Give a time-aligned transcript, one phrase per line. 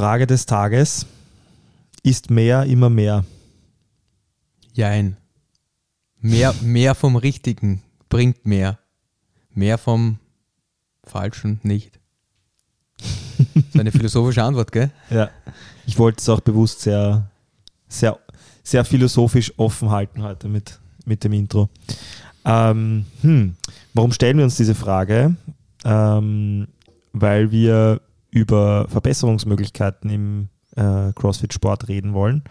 [0.00, 1.04] Frage des Tages
[2.02, 3.26] ist mehr immer mehr.
[4.72, 5.18] Jein.
[6.22, 8.78] Mehr, mehr vom Richtigen bringt mehr.
[9.52, 10.18] Mehr vom
[11.04, 12.00] Falschen nicht.
[12.96, 14.90] Das ist eine philosophische Antwort, gell?
[15.10, 15.28] Ja.
[15.84, 17.30] Ich wollte es auch bewusst sehr,
[17.86, 18.18] sehr,
[18.62, 21.68] sehr philosophisch offen halten heute mit, mit dem Intro.
[22.46, 23.54] Ähm, hm.
[23.92, 25.36] Warum stellen wir uns diese Frage?
[25.84, 26.68] Ähm,
[27.12, 28.00] weil wir
[28.30, 32.44] über Verbesserungsmöglichkeiten im äh, CrossFit-Sport reden wollen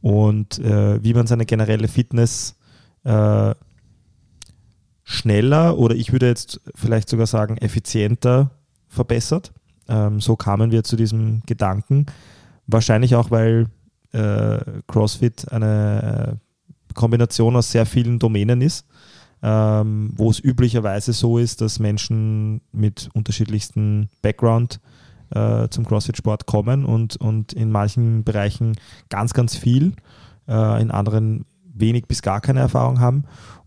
[0.00, 2.56] und äh, wie man seine generelle Fitness
[3.04, 3.54] äh,
[5.04, 8.50] schneller oder ich würde jetzt vielleicht sogar sagen effizienter
[8.88, 9.52] verbessert.
[9.88, 12.06] Ähm, so kamen wir zu diesem Gedanken.
[12.66, 13.66] Wahrscheinlich auch, weil
[14.12, 18.86] äh, CrossFit eine äh, Kombination aus sehr vielen Domänen ist,
[19.42, 24.80] ähm, wo es üblicherweise so ist, dass Menschen mit unterschiedlichsten Background
[25.34, 28.76] äh, zum CrossFit-Sport kommen und, und in manchen Bereichen
[29.08, 29.94] ganz, ganz viel,
[30.48, 33.24] äh, in anderen wenig bis gar keine Erfahrung haben.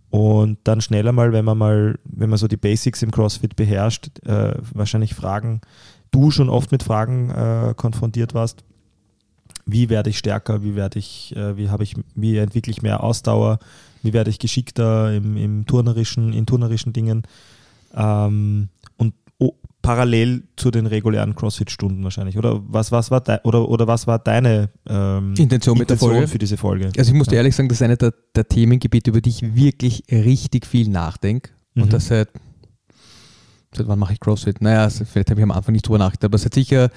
[0.10, 4.26] Und dann schneller mal, wenn man mal, wenn man so die Basics im CrossFit beherrscht,
[4.26, 5.62] äh, wahrscheinlich Fragen,
[6.12, 8.64] du schon oft mit Fragen äh, konfrontiert warst,
[9.66, 13.04] wie werde ich stärker, wie werde ich, äh, wie habe ich, wie entwickle ich mehr
[13.04, 13.60] Ausdauer,
[14.04, 17.24] wie werde ich geschickter im, im turnerischen, in turnerischen Dingen?
[17.96, 19.14] Ähm, und
[19.86, 22.38] parallel zu den regulären CrossFit-Stunden wahrscheinlich.
[22.38, 26.28] Oder was, was war de, oder, oder was war deine ähm, Intention mit der Folge?
[26.28, 26.92] für diese Folge?
[26.98, 29.56] Also ich muss dir ehrlich sagen, das ist eine der, der Themengebiete, über die ich
[29.56, 31.52] wirklich richtig viel nachdenke.
[31.76, 31.90] Und Mhm.
[31.90, 32.30] das seit,
[33.76, 34.62] seit wann mache ich CrossFit?
[34.62, 36.90] Naja, also vielleicht habe ich am Anfang nicht drüber nachgedacht, aber seit sicher,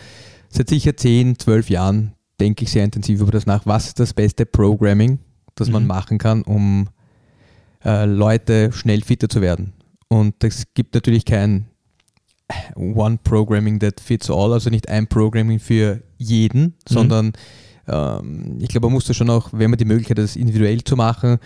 [0.48, 3.66] seit sicher 10, 12 Jahren denke ich sehr intensiv über das nach.
[3.66, 5.18] Was ist das beste Programming,
[5.56, 5.88] das man Mhm.
[5.88, 6.88] machen kann, um
[7.84, 9.72] äh, Leute schnell fitter zu werden?
[10.08, 11.67] Und es gibt natürlich kein
[12.76, 17.32] One Programming that fits all, also nicht ein Programming für jeden, sondern
[17.86, 20.82] ähm, ich glaube, man muss da schon auch, wenn man die Möglichkeit hat, das individuell
[20.84, 21.38] zu machen,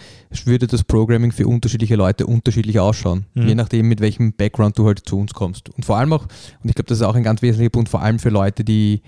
[0.44, 3.48] würde das Programming für unterschiedliche Leute unterschiedlich ausschauen, Mhm.
[3.48, 5.70] je nachdem, mit welchem Background du halt zu uns kommst.
[5.70, 6.24] Und vor allem auch,
[6.62, 9.02] und ich glaube, das ist auch ein ganz wesentlicher Punkt, vor allem für Leute, die,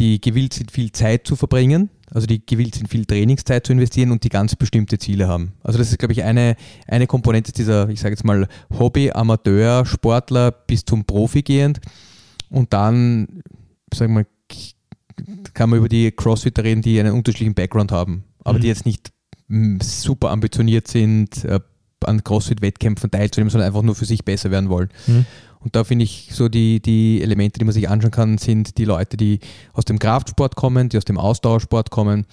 [0.00, 4.10] die gewillt sind, viel Zeit zu verbringen, also die gewillt sind, viel Trainingszeit zu investieren
[4.10, 5.52] und die ganz bestimmte Ziele haben.
[5.62, 6.56] Also das ist, glaube ich, eine,
[6.88, 11.80] eine Komponente dieser, ich sage jetzt mal, Hobby, Amateur, Sportler bis zum Profi gehend.
[12.48, 13.42] Und dann,
[13.94, 14.26] sagen wir mal,
[15.54, 18.62] kann man über die Crossfitter reden, die einen unterschiedlichen Background haben, aber Mhm.
[18.62, 19.12] die jetzt nicht
[19.82, 21.60] super ambitioniert sind, äh,
[22.06, 24.88] an Crossfit-Wettkämpfen teilzunehmen, sondern einfach nur für sich besser werden wollen.
[25.06, 25.26] Mhm.
[25.60, 28.84] Und da finde ich so die, die Elemente, die man sich anschauen kann, sind die
[28.86, 29.40] Leute, die
[29.72, 32.24] aus dem Kraftsport kommen, die aus dem Ausdauersport kommen,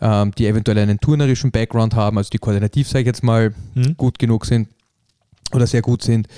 [0.00, 3.96] ähm, die eventuell einen turnerischen Background haben, also die koordinativ, sage ich jetzt mal, Mhm.
[3.96, 4.68] gut genug sind
[5.52, 6.28] oder sehr gut sind.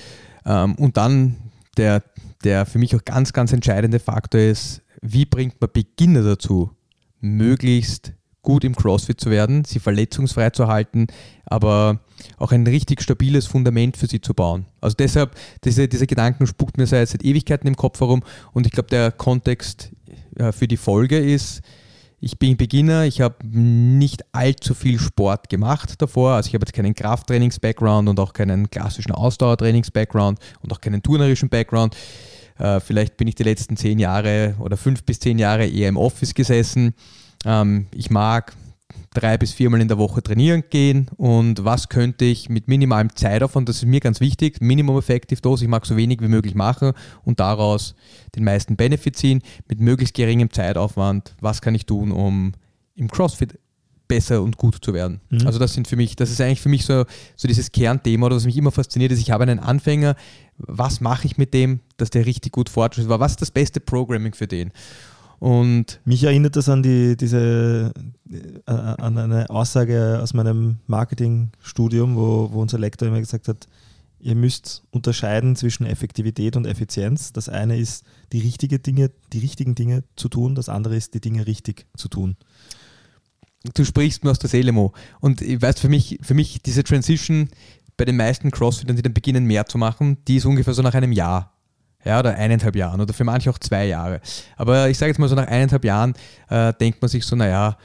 [0.45, 1.35] Ähm, und dann
[1.77, 2.03] der,
[2.43, 6.71] der für mich auch ganz, ganz entscheidende Faktor ist, wie bringt man Beginner dazu,
[7.19, 11.07] möglichst gut im CrossFit zu werden, sie verletzungsfrei zu halten,
[11.45, 11.99] aber
[12.37, 14.67] auch ein richtig stabiles Fundament für sie zu bauen.
[14.81, 18.21] Also deshalb, diese, diese Gedanken spuckt mir seit, seit Ewigkeiten im Kopf herum
[18.51, 19.91] und ich glaube, der Kontext
[20.35, 21.61] äh, für die Folge ist,
[22.25, 26.35] ich bin Beginner, ich habe nicht allzu viel Sport gemacht davor.
[26.35, 31.49] Also ich habe jetzt keinen Krafttrainings-Background und auch keinen klassischen Ausdauertrainings-Background und auch keinen turnerischen
[31.49, 31.97] Background.
[32.57, 35.97] Äh, vielleicht bin ich die letzten zehn Jahre oder fünf bis zehn Jahre eher im
[35.97, 36.93] Office gesessen.
[37.45, 38.53] Ähm, ich mag
[39.13, 43.69] drei bis viermal in der Woche trainieren gehen und was könnte ich mit minimalem Zeitaufwand,
[43.69, 46.93] das ist mir ganz wichtig, Minimum Effective Dose, ich mag so wenig wie möglich machen
[47.23, 47.95] und daraus
[48.35, 52.53] den meisten Benefit ziehen, mit möglichst geringem Zeitaufwand, was kann ich tun, um
[52.95, 53.59] im CrossFit
[54.07, 55.21] besser und gut zu werden.
[55.29, 55.47] Mhm.
[55.47, 57.05] Also das sind für mich, das ist eigentlich für mich so,
[57.35, 60.15] so dieses Kernthema oder was mich immer fasziniert ist, ich habe einen Anfänger,
[60.57, 63.79] was mache ich mit dem, dass der richtig gut fortschreitet war, was ist das beste
[63.79, 64.71] Programming für den?
[65.43, 67.91] Und Mich erinnert das an die, diese,
[68.31, 73.67] äh, an eine Aussage aus meinem Marketingstudium, wo, wo unser Lektor immer gesagt hat,
[74.21, 77.33] ihr müsst unterscheiden zwischen Effektivität und Effizienz.
[77.33, 81.19] Das eine ist, die, richtige Dinge, die richtigen Dinge zu tun, das andere ist, die
[81.19, 82.37] Dinge richtig zu tun.
[83.73, 84.93] du sprichst mir aus der Seele, Mo.
[85.19, 87.49] Und ich weiß, für mich, für mich diese Transition
[87.97, 90.93] bei den meisten Crossfittern, die dann beginnen mehr zu machen, die ist ungefähr so nach
[90.93, 91.52] einem Jahr.
[92.05, 94.19] Ja, oder eineinhalb Jahren oder für manche auch zwei Jahre.
[94.57, 96.13] Aber ich sage jetzt mal so nach eineinhalb Jahren
[96.49, 97.77] äh, denkt man sich so, naja,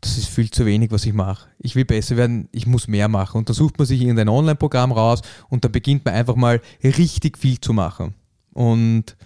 [0.00, 1.48] das ist viel zu wenig, was ich mache.
[1.58, 3.38] Ich will besser werden, ich muss mehr machen.
[3.38, 7.38] Und dann sucht man sich irgendein Online-Programm raus und dann beginnt man einfach mal richtig
[7.38, 8.14] viel zu machen.
[8.52, 9.16] Und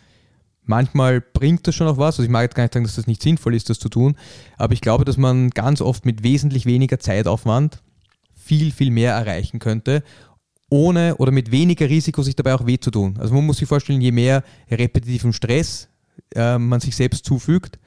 [0.65, 2.15] manchmal bringt das schon auch was.
[2.15, 4.17] Also ich mag jetzt gar nicht sagen, dass das nicht sinnvoll ist, das zu tun,
[4.57, 7.83] aber ich glaube, dass man ganz oft mit wesentlich weniger Zeitaufwand
[8.37, 10.03] viel, viel mehr erreichen könnte,
[10.71, 13.17] ohne oder mit weniger Risiko sich dabei auch weh zu tun.
[13.19, 15.89] Also man muss sich vorstellen, je mehr repetitiven Stress
[16.35, 17.79] äh, man sich selbst zufügt,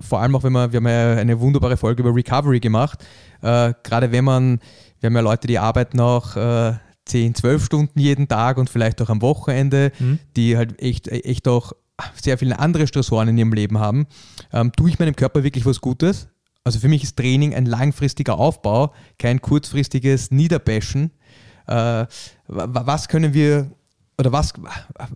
[0.00, 3.04] vor allem auch wenn man, wir haben ja eine wunderbare Folge über Recovery gemacht,
[3.42, 4.60] äh, gerade wenn man,
[5.00, 6.74] wir haben ja Leute, die arbeiten auch äh,
[7.06, 10.18] 10, 12 Stunden jeden Tag und vielleicht auch am Wochenende, Mhm.
[10.36, 11.72] die halt echt, echt auch
[12.20, 14.06] sehr viele andere Stressoren in ihrem Leben haben,
[14.52, 16.28] ähm, tue ich meinem Körper wirklich was Gutes?
[16.64, 21.10] Also für mich ist Training ein langfristiger Aufbau, kein kurzfristiges Niederbashen.
[21.66, 22.06] Äh, wa-
[22.46, 23.70] wa- was können wir
[24.18, 24.52] oder was,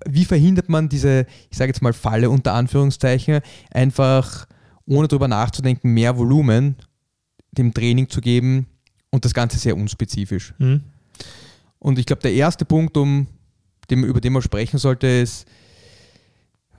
[0.08, 3.40] wie verhindert man diese, ich sage jetzt mal Falle unter Anführungszeichen,
[3.70, 4.46] einfach
[4.86, 6.76] ohne drüber nachzudenken, mehr Volumen
[7.52, 8.66] dem Training zu geben
[9.10, 10.52] und das Ganze sehr unspezifisch.
[10.58, 10.82] Mhm.
[11.78, 13.28] Und ich glaube, der erste Punkt, um,
[13.90, 15.46] dem, über den man sprechen sollte, ist,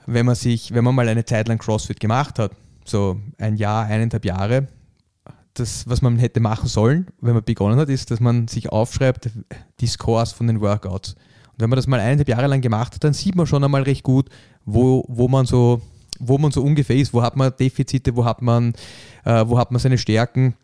[0.05, 2.51] wenn man sich, wenn man mal eine Zeit lang CrossFit gemacht hat,
[2.83, 4.67] so ein Jahr, eineinhalb Jahre,
[5.53, 9.29] das, was man hätte machen sollen, wenn man begonnen hat, ist, dass man sich aufschreibt,
[9.79, 11.13] die Scores von den Workouts.
[11.13, 13.83] Und wenn man das mal eineinhalb Jahre lang gemacht hat, dann sieht man schon einmal
[13.83, 14.29] recht gut,
[14.65, 15.81] wo, wo man so,
[16.19, 18.73] wo man so ungefähr ist, wo hat man Defizite, wo hat man,
[19.25, 20.55] äh, wo hat man seine Stärken.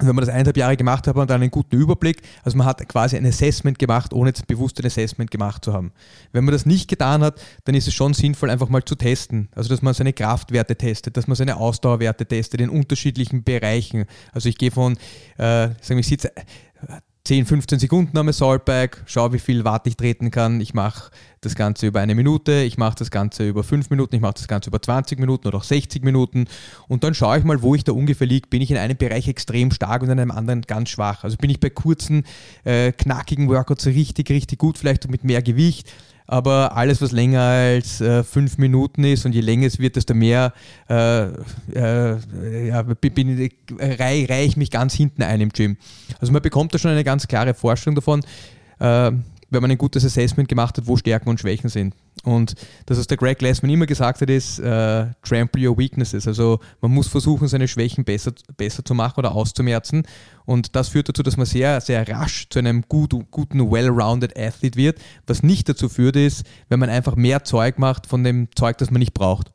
[0.00, 2.22] Wenn man das eineinhalb Jahre gemacht hat, hat man dann einen guten Überblick.
[2.42, 5.92] Also man hat quasi ein Assessment gemacht, ohne jetzt bewusst ein Assessment gemacht zu haben.
[6.32, 9.48] Wenn man das nicht getan hat, dann ist es schon sinnvoll, einfach mal zu testen.
[9.54, 14.06] Also dass man seine Kraftwerte testet, dass man seine Ausdauerwerte testet in unterschiedlichen Bereichen.
[14.32, 14.96] Also ich gehe von,
[15.36, 16.32] äh, sagen wir, ich sitze
[17.24, 20.60] 10, 15 Sekunden am Assault-Bike, schaue, wie viel Watt ich treten kann.
[20.60, 21.10] Ich mache
[21.42, 24.48] das Ganze über eine Minute, ich mache das Ganze über 5 Minuten, ich mache das
[24.48, 26.46] Ganze über 20 Minuten oder auch 60 Minuten
[26.88, 28.48] und dann schaue ich mal, wo ich da ungefähr liege.
[28.48, 31.22] Bin ich in einem Bereich extrem stark und in einem anderen ganz schwach?
[31.22, 32.24] Also bin ich bei kurzen,
[32.64, 35.92] äh, knackigen Workouts richtig, richtig gut, vielleicht mit mehr Gewicht,
[36.30, 40.14] aber alles, was länger als äh, fünf Minuten ist und je länger es wird, desto
[40.14, 40.52] mehr
[40.88, 41.24] äh,
[41.74, 42.84] äh, ja,
[43.80, 45.76] reihe reih ich mich ganz hinten ein im Gym.
[46.20, 48.20] Also man bekommt da schon eine ganz klare Vorstellung davon,
[48.78, 49.10] äh,
[49.50, 51.94] wenn man ein gutes Assessment gemacht hat, wo Stärken und Schwächen sind.
[52.22, 52.54] Und
[52.86, 56.26] das, was der Greg Glassman immer gesagt hat, ist äh, trample your weaknesses.
[56.28, 60.04] Also man muss versuchen, seine Schwächen besser, besser zu machen oder auszumerzen.
[60.46, 64.76] Und das führt dazu, dass man sehr, sehr rasch zu einem gut, guten, well-rounded Athlete
[64.76, 64.98] wird.
[65.26, 68.90] Was nicht dazu führt, ist, wenn man einfach mehr Zeug macht von dem Zeug, das
[68.90, 69.52] man nicht braucht.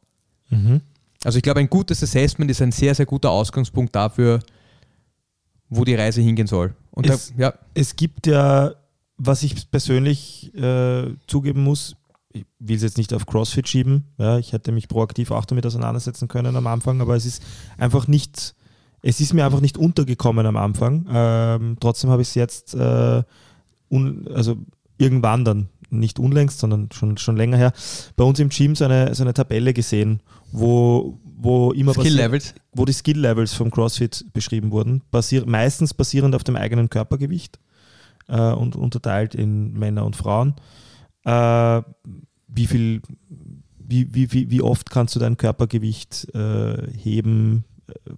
[0.49, 0.81] Mhm.
[1.23, 4.41] Also ich glaube, ein gutes Assessment ist ein sehr, sehr guter Ausgangspunkt dafür,
[5.69, 6.75] wo die Reise hingehen soll.
[6.91, 8.73] Und Es- da, ja, Es gibt ja,
[9.17, 11.95] was ich persönlich äh, zugeben muss,
[12.33, 15.65] ich will es jetzt nicht auf CrossFit schieben, ja, ich hätte mich proaktiv auch damit
[15.65, 17.41] auseinandersetzen können am Anfang, aber es ist
[17.77, 18.55] einfach nicht,
[19.01, 21.05] es ist mir einfach nicht untergekommen am Anfang.
[21.09, 23.23] Ähm, trotzdem habe ich es jetzt, äh,
[23.89, 24.57] un, also
[24.97, 27.71] irgendwann dann, nicht unlängst, sondern schon, schon länger her,
[28.15, 30.19] bei uns im Gym so eine, so eine Tabelle gesehen,
[30.51, 32.53] wo, wo immer Skill Levels.
[32.73, 37.59] wo die Skill-Levels vom CrossFit beschrieben wurden, basier meistens basierend auf dem eigenen Körpergewicht
[38.27, 40.55] äh, und unterteilt in Männer und Frauen.
[41.23, 41.81] Äh,
[42.47, 43.01] wie viel,
[43.77, 47.65] wie, wie, wie, wie oft kannst du dein Körpergewicht äh, heben?
[47.87, 48.11] Äh,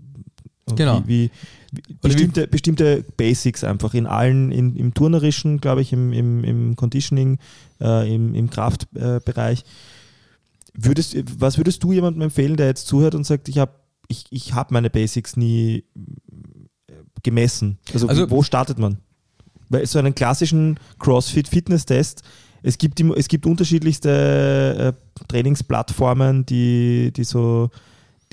[0.75, 1.01] Genau.
[1.05, 1.31] Wie,
[1.71, 6.75] wie, wie, bestimmte Basics einfach in allen, in, im Turnerischen, glaube ich, im, im, im
[6.75, 7.37] Conditioning,
[7.79, 9.63] äh, im, im Kraftbereich.
[10.73, 13.71] Würdest, was würdest du jemandem empfehlen, der jetzt zuhört und sagt, ich habe
[14.09, 15.85] ich, ich hab meine Basics nie
[16.87, 17.77] äh, gemessen?
[17.93, 18.97] Also, Also- wo startet man?
[19.69, 22.23] Weil so einen klassischen CrossFit-Fitness-Test,
[22.63, 27.69] es gibt, es gibt unterschiedlichste äh, Trainingsplattformen, die, die so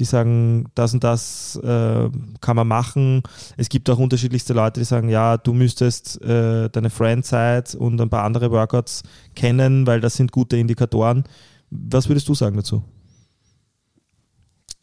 [0.01, 2.09] die sagen, das und das äh,
[2.41, 3.23] kann man machen.
[3.57, 8.11] Es gibt auch unterschiedlichste Leute, die sagen, ja, du müsstest äh, deine Friendzeit und ein
[8.11, 9.05] paar andere Workouts
[9.37, 11.23] kennen, weil das sind gute Indikatoren.
[11.71, 12.83] Was würdest du sagen dazu?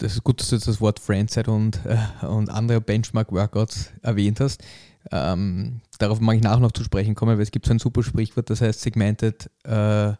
[0.02, 4.40] das ist gut, dass du jetzt das Wort Friendside und, äh, und andere Benchmark-Workouts erwähnt
[4.40, 4.62] hast.
[5.10, 8.02] Ähm, darauf mag ich nachher noch zu sprechen kommen, weil es gibt so ein super
[8.02, 10.18] Sprichwort, das heißt Segmented, äh, warte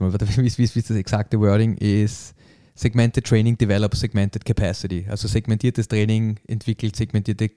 [0.00, 1.76] mal, wie, ist das exakte Wording?
[1.76, 2.34] Ist
[2.74, 5.04] Segmented Training develops segmented capacity.
[5.08, 7.50] Also segmentiertes Training entwickelt segmentierte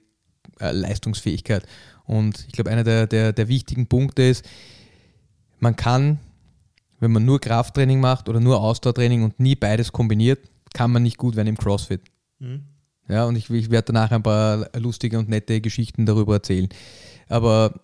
[0.60, 1.64] äh, Leistungsfähigkeit.
[2.04, 4.44] Und ich glaube, einer der, der, der wichtigen Punkte ist,
[5.60, 6.18] man kann,
[6.98, 10.40] wenn man nur Krafttraining macht oder nur Ausdauertraining und nie beides kombiniert,
[10.74, 12.02] kann man nicht gut werden im CrossFit.
[13.08, 16.68] Ja, und ich, ich werde danach ein paar lustige und nette Geschichten darüber erzählen.
[17.28, 17.74] Aber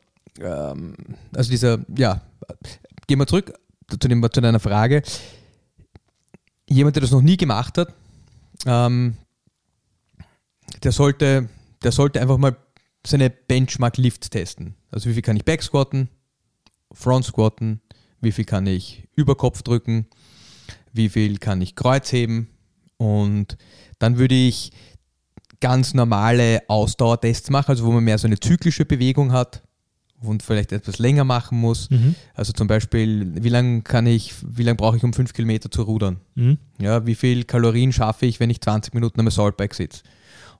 [0.40, 0.94] ähm,
[1.34, 2.22] also dieser, ja,
[3.06, 3.52] gehen wir zurück
[3.88, 5.02] zu, dem, zu deiner Frage.
[6.68, 7.94] Jemand, der das noch nie gemacht hat,
[8.66, 9.16] ähm,
[10.82, 11.48] der sollte,
[11.82, 12.56] der sollte einfach mal
[13.06, 14.74] seine Benchmark-Lift testen.
[14.90, 16.08] Also wie viel kann ich Backsquatten,
[16.92, 17.80] Front squatten,
[18.20, 20.06] wie viel kann ich Überkopf drücken,
[20.92, 22.48] wie viel kann ich Kreuzheben
[22.96, 23.56] und
[23.98, 24.72] dann würde ich
[25.60, 29.62] ganz normale Ausdauertests machen, also wo man mehr so eine zyklische Bewegung hat
[30.20, 31.90] und vielleicht etwas länger machen muss.
[31.90, 32.14] Mhm.
[32.34, 35.82] Also zum Beispiel, wie lange kann ich, wie lange brauche ich, um fünf Kilometer zu
[35.82, 36.18] rudern?
[36.34, 36.58] Mhm.
[36.78, 40.02] Ja, wie viel Kalorien schaffe ich, wenn ich 20 Minuten am Assaultbike sitze?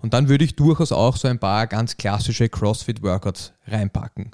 [0.00, 4.30] Und dann würde ich durchaus auch so ein paar ganz klassische CrossFit-Workouts reinpacken.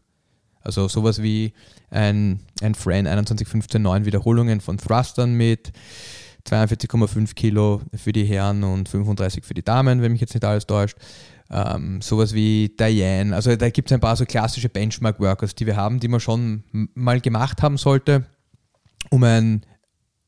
[0.61, 1.53] Also sowas wie
[1.91, 5.73] ein, ein Fran 21, 15, 9 Wiederholungen von Thrustern mit
[6.47, 10.67] 42,5 Kilo für die Herren und 35 für die Damen, wenn mich jetzt nicht alles
[10.67, 10.97] täuscht.
[11.51, 13.35] Ähm, sowas wie Diane.
[13.35, 16.65] Also da gibt es ein paar so klassische Benchmark-Workouts, die wir haben, die man schon
[16.95, 18.25] mal gemacht haben sollte,
[19.11, 19.65] um ein,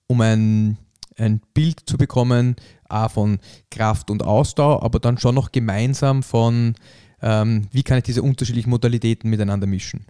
[0.06, 0.78] um ein,
[1.18, 2.56] ein Bild zu bekommen,
[2.88, 3.38] A, von
[3.70, 6.74] Kraft und Ausdauer, aber dann schon noch gemeinsam von,
[7.22, 10.06] ähm, wie kann ich diese unterschiedlichen Modalitäten miteinander mischen.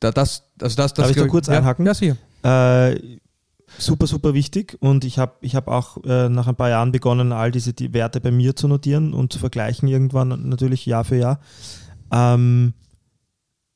[0.00, 1.86] Da, das, also das, das Darf ich da kurz ja, einhaken?
[1.86, 2.16] Ja, sicher.
[2.42, 3.18] Äh,
[3.78, 4.76] super, super wichtig.
[4.80, 7.92] Und ich habe ich hab auch äh, nach ein paar Jahren begonnen, all diese die
[7.92, 11.40] Werte bei mir zu notieren und zu vergleichen irgendwann natürlich Jahr für Jahr.
[12.12, 12.74] Ähm,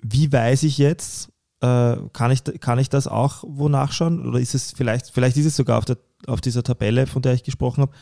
[0.02, 1.30] wie weiß ich jetzt,
[1.60, 4.26] äh, kann, ich, kann ich das auch wo nachschauen?
[4.26, 7.34] Oder ist es vielleicht, vielleicht ist es sogar auf, der, auf dieser Tabelle, von der
[7.34, 7.92] ich gesprochen habe,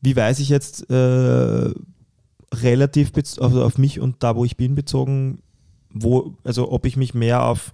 [0.00, 1.70] wie weiß ich jetzt äh,
[2.54, 5.42] relativ also auf mich und da, wo ich bin, bezogen,
[5.92, 7.72] wo, also ob ich mich mehr auf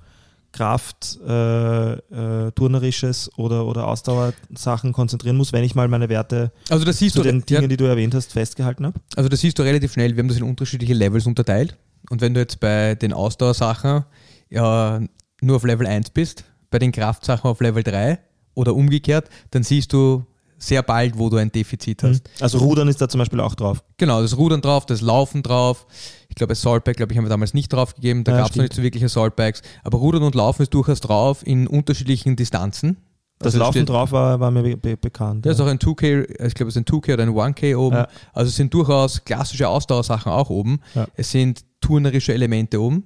[0.54, 6.84] Kraft, äh, äh, turnerisches oder, oder Ausdauersachen konzentrieren muss, wenn ich mal meine Werte Also
[6.84, 9.00] das siehst zu du, den ja, Dingen, die du erwähnt hast, festgehalten habe.
[9.16, 10.14] also das siehst du relativ schnell.
[10.14, 11.76] Wir haben das in unterschiedliche Levels unterteilt.
[12.08, 14.04] Und wenn du jetzt bei den Ausdauersachen
[14.48, 15.00] ja,
[15.40, 18.18] nur auf Level 1 bist, bei den Kraftsachen auf Level 3
[18.54, 20.24] oder umgekehrt, dann siehst du
[20.66, 22.22] sehr bald, wo du ein Defizit hast.
[22.40, 23.82] Also Rudern ist da zum Beispiel auch drauf.
[23.98, 25.86] Genau, das Rudern drauf, das Laufen drauf.
[26.28, 28.24] Ich glaube, Assaultbike, glaube ich, haben wir damals nicht drauf gegeben.
[28.24, 29.62] Da Ja, gab es noch nicht so wirklich Assaultbikes.
[29.82, 32.96] Aber Rudern und Laufen ist durchaus drauf in unterschiedlichen Distanzen.
[33.38, 35.44] Das Also Laufen steht- drauf war, war mir be be bekannt.
[35.44, 37.96] Da ist auch ein 2K, ich glaube, es ist ein 2K oder ein 1K oben.
[37.96, 38.08] Ja.
[38.32, 40.80] Also es sind durchaus klassische Ausdauersachen auch oben.
[40.94, 41.06] Ja.
[41.14, 43.04] Es sind turnerische Elemente oben.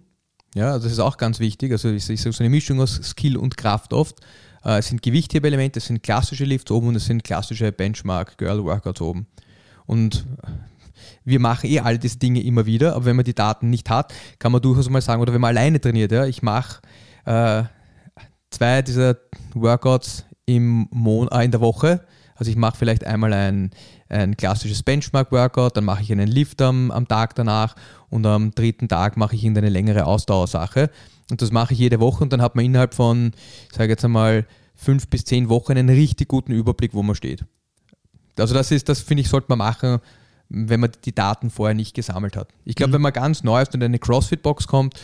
[0.54, 1.72] Ja, also das ist auch ganz wichtig.
[1.72, 4.16] Also ich, ich sage so eine Mischung aus Skill und Kraft oft.
[4.64, 9.26] Äh, es sind Gewichthebeelemente, es sind klassische Lifts oben und es sind klassische Benchmark-Girl-Workouts oben.
[9.86, 10.26] Und
[11.24, 14.12] wir machen eh all diese Dinge immer wieder, aber wenn man die Daten nicht hat,
[14.38, 16.80] kann man durchaus mal sagen, oder wenn man alleine trainiert, ja, ich mache
[17.24, 17.64] äh,
[18.50, 19.16] zwei dieser
[19.54, 22.04] Workouts im Mon äh, in der Woche.
[22.34, 23.70] Also ich mache vielleicht einmal ein,
[24.08, 27.74] ein klassisches Benchmark-Workout, dann mache ich einen Lift am, am Tag danach
[28.10, 30.90] und am dritten Tag mache ich irgendeine längere Ausdauersache.
[31.30, 33.32] Und das mache ich jede Woche und dann hat man innerhalb von,
[33.70, 37.44] ich sage jetzt einmal, fünf bis zehn Wochen einen richtig guten Überblick, wo man steht.
[38.38, 39.99] Also das ist, das finde ich, sollte man machen,
[40.49, 42.49] wenn man die Daten vorher nicht gesammelt hat.
[42.64, 42.94] Ich glaube, Mhm.
[42.94, 44.94] wenn man ganz neu ist und in eine CrossFit-Box kommt,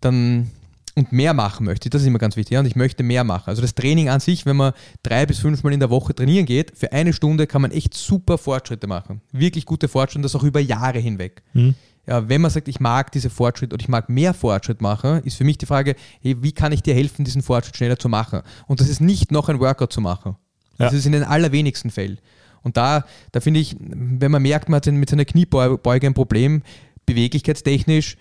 [0.00, 0.50] dann
[0.94, 3.44] und mehr machen möchte, das ist immer ganz wichtig, ja, und ich möchte mehr machen.
[3.48, 6.76] Also das Training an sich, wenn man drei bis fünfmal in der Woche trainieren geht,
[6.76, 9.22] für eine Stunde kann man echt super Fortschritte machen.
[9.32, 11.42] Wirklich gute Fortschritte, das auch über Jahre hinweg.
[11.52, 11.74] Hm?
[12.06, 15.36] Ja, wenn man sagt, ich mag diese Fortschritt oder ich mag mehr Fortschritt machen, ist
[15.36, 18.42] für mich die Frage, hey, wie kann ich dir helfen, diesen Fortschritt schneller zu machen?
[18.66, 20.36] Und das ist nicht noch ein Workout zu machen.
[20.78, 20.98] Das Ja.
[20.98, 22.18] ist in den allerwenigsten Fällen.
[22.62, 26.62] Und da, da finde ich, wenn man merkt, man hat mit seiner Kniebeuge ein Problem,
[27.06, 28.16] beweglichkeitstechnisch,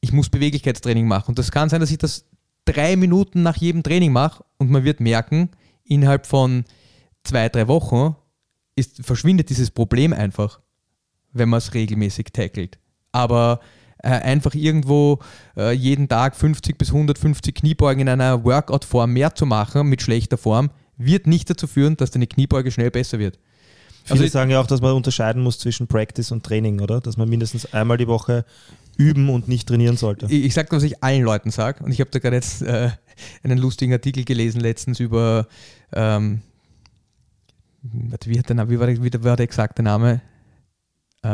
[0.00, 1.30] ich muss Beweglichkeitstraining machen.
[1.30, 2.24] Und das kann sein, dass ich das
[2.64, 5.50] drei Minuten nach jedem Training mache und man wird merken,
[5.84, 6.64] innerhalb von
[7.22, 8.16] zwei, drei Wochen
[8.74, 10.60] ist, verschwindet dieses Problem einfach,
[11.32, 12.78] wenn man es regelmäßig tackelt.
[13.12, 13.60] Aber
[14.02, 15.18] äh, einfach irgendwo
[15.56, 20.38] äh, jeden Tag 50 bis 150 Kniebeugen in einer Workout-Form mehr zu machen mit schlechter
[20.38, 23.38] Form, wird nicht dazu führen, dass deine Kniebeuge schnell besser wird.
[24.04, 27.00] Viele Also- sagen ja auch, dass man unterscheiden muss zwischen Practice und Training, oder?
[27.00, 28.44] Dass man mindestens einmal die Woche
[28.96, 30.26] üben und nicht trainieren sollte.
[30.26, 31.82] Ich, ich sage, was ich allen Leuten sage.
[31.84, 32.90] Und ich habe da gerade jetzt äh,
[33.42, 35.46] einen lustigen Artikel gelesen letztens über,
[35.92, 36.40] ähm,
[37.82, 40.20] warte, wie, hat der, Name- wie, war der, wie war der exakte Name?
[41.22, 41.28] Äh,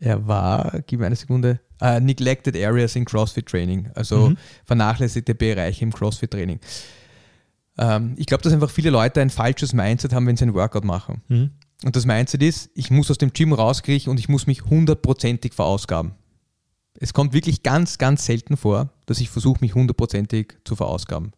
[0.00, 4.36] er war, gib mir eine Sekunde, äh, Neglected Areas in CrossFit Training, also Mhm.
[4.64, 6.58] vernachlässigte Bereiche im CrossFit Training.
[7.78, 10.84] Ähm, ich glaube, dass einfach viele Leute ein falsches Mindset haben, wenn sie ein Workout
[10.84, 11.22] machen.
[11.28, 11.50] Mhm.
[11.84, 15.54] Und das Mindset ist, ich muss aus dem Gym rauskriechen und ich muss mich hundertprozentig
[15.54, 16.12] verausgaben.
[16.98, 21.32] Es kommt wirklich ganz, ganz selten vor, dass ich versuche, mich hundertprozentig zu verausgaben.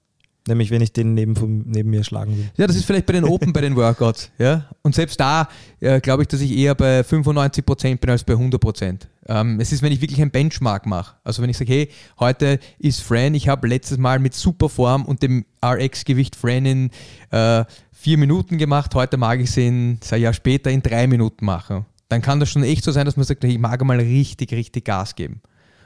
[0.49, 2.51] Nämlich, wenn ich den neben, vom- neben mir schlagen will.
[2.57, 4.31] Ja, das ist vielleicht bei den Open, bei den Workouts.
[4.39, 4.69] Ja?
[4.83, 9.03] Und selbst da äh, glaube ich, dass ich eher bei 95% bin als bei 100%.
[9.29, 11.15] Ähm, es ist, wenn ich wirklich ein Benchmark mache.
[11.23, 15.23] Also wenn ich sage, hey, heute ist Fran, ich habe letztes Mal mit Superform und
[15.23, 16.91] dem RX-Gewicht Fran in
[17.31, 21.45] äh, vier Minuten gemacht, heute mag ich es in, ein Jahr später in drei Minuten
[21.45, 21.87] machen.
[22.09, 24.53] Dann kann das schon echt so sein, dass man sagt, hey, ich mag mal richtig,
[24.53, 25.41] richtig Gas geben.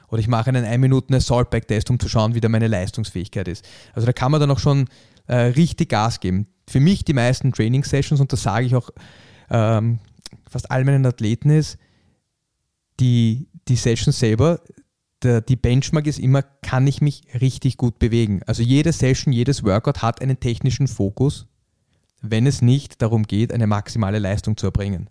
[0.09, 3.67] Oder ich mache einen 1 Minuten Assault-Back-Test, um zu schauen, wie da meine Leistungsfähigkeit ist.
[3.93, 4.87] Also da kann man dann auch schon
[5.27, 6.47] äh, richtig Gas geben.
[6.67, 8.89] Für mich die meisten Training-Sessions, und das sage ich auch
[9.49, 9.99] ähm,
[10.49, 11.77] fast all meinen Athleten, ist,
[12.99, 14.61] die, die Session selber,
[15.23, 18.41] der, die Benchmark ist immer, kann ich mich richtig gut bewegen.
[18.45, 21.47] Also jede Session, jedes Workout hat einen technischen Fokus,
[22.21, 25.09] wenn es nicht darum geht, eine maximale Leistung zu erbringen.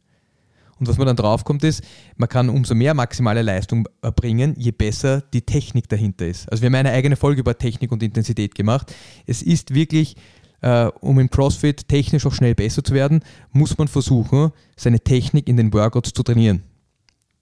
[0.79, 1.83] Und was man dann draufkommt ist,
[2.17, 6.51] man kann umso mehr maximale Leistung erbringen, je besser die Technik dahinter ist.
[6.51, 8.95] Also wir haben eine eigene Folge über Technik und Intensität gemacht.
[9.27, 10.17] Es ist wirklich,
[10.61, 13.21] äh, um im CrossFit technisch auch schnell besser zu werden,
[13.53, 16.63] muss man versuchen, seine Technik in den Workouts zu trainieren.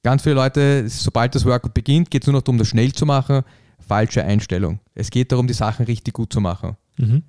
[0.04, 3.06] Ganz viele Leute, sobald das Workout beginnt, geht es nur noch darum, das schnell zu
[3.06, 3.42] machen.
[3.80, 4.78] Falsche Einstellung.
[4.94, 6.76] Es geht darum, die Sachen richtig gut zu machen.
[6.98, 7.22] Mhm.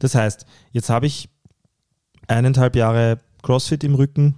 [0.00, 1.28] Das heißt, jetzt habe ich
[2.28, 4.34] eineinhalb Jahre CrossFit im Rücken,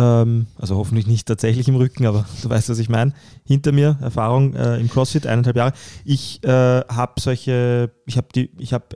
[0.00, 3.12] ähm, also hoffentlich nicht tatsächlich im Rücken, aber du weißt, was ich meine.
[3.44, 5.72] Hinter mir Erfahrung äh, im CrossFit, eineinhalb Jahre.
[6.04, 8.86] Ich äh, habe solche, ich habe die, ich habe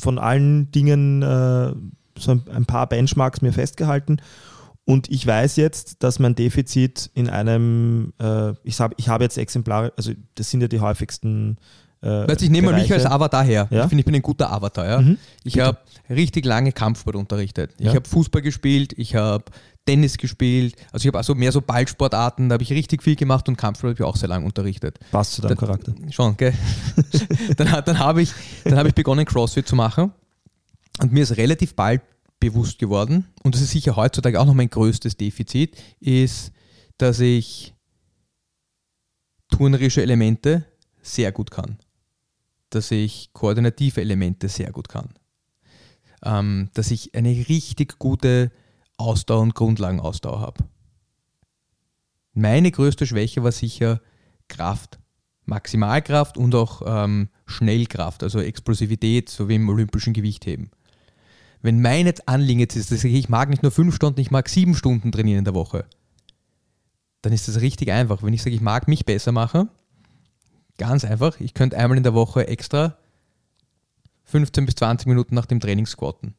[0.00, 1.72] von allen Dingen äh,
[2.18, 4.18] so ein, ein paar Benchmarks mir festgehalten
[4.84, 9.38] und ich weiß jetzt, dass mein Defizit in einem, äh, ich, hab, ich habe jetzt
[9.38, 11.56] Exemplare, also das sind ja die häufigsten.
[12.02, 13.04] Äh, Weißt, ich nehme mal mich Bereiche.
[13.06, 13.68] als Avatar her.
[13.70, 13.82] Ja?
[13.84, 14.84] Ich finde, ich bin ein guter Avatar.
[14.88, 15.00] Ja?
[15.00, 15.18] Mhm.
[15.44, 15.78] Ich habe
[16.10, 17.70] richtig lange Kampfsport unterrichtet.
[17.78, 17.94] Ich Ja.
[17.94, 19.44] habe Fußball gespielt, ich habe
[19.84, 20.76] Tennis gespielt.
[20.92, 23.94] Also ich habe also mehr so Ballsportarten, da habe ich richtig viel gemacht und Kampfsport
[23.94, 24.98] habe ich auch sehr lange unterrichtet.
[25.10, 25.94] Passt zu deinem Da- Charakter.
[26.10, 26.54] Schon, gell?
[27.56, 28.32] dann dann habe ich,
[28.64, 30.12] dann habe ich begonnen, CrossFit zu machen.
[31.00, 32.02] Und mir ist relativ bald
[32.38, 36.52] bewusst geworden, und das ist sicher heutzutage auch noch mein größtes Defizit, ist,
[36.98, 37.72] dass ich
[39.50, 40.64] turnerische Elemente
[41.02, 41.78] sehr gut kann.
[42.70, 45.14] Dass ich koordinative Elemente sehr gut kann.
[46.24, 48.50] Ähm, dass ich eine richtig gute
[49.02, 50.64] Ausdauer und Grundlagenausdauer habe.
[52.34, 54.00] Meine größte Schwäche war sicher
[54.48, 54.98] Kraft.
[55.44, 60.70] Maximalkraft und auch ähm, Schnellkraft, also Explosivität, so wie im olympischen Gewichtheben.
[61.62, 64.48] Wenn mein Anliegen jetzt ist, dass ich, ich mag nicht nur fünf Stunden, ich mag
[64.48, 65.84] sieben Stunden trainieren in der Woche,
[67.22, 68.22] dann ist das richtig einfach.
[68.22, 69.68] Wenn ich sage, ich mag mich besser machen,
[70.78, 72.96] ganz einfach, ich könnte einmal in der Woche extra
[74.24, 76.34] 15 bis 20 Minuten nach dem Training squatten.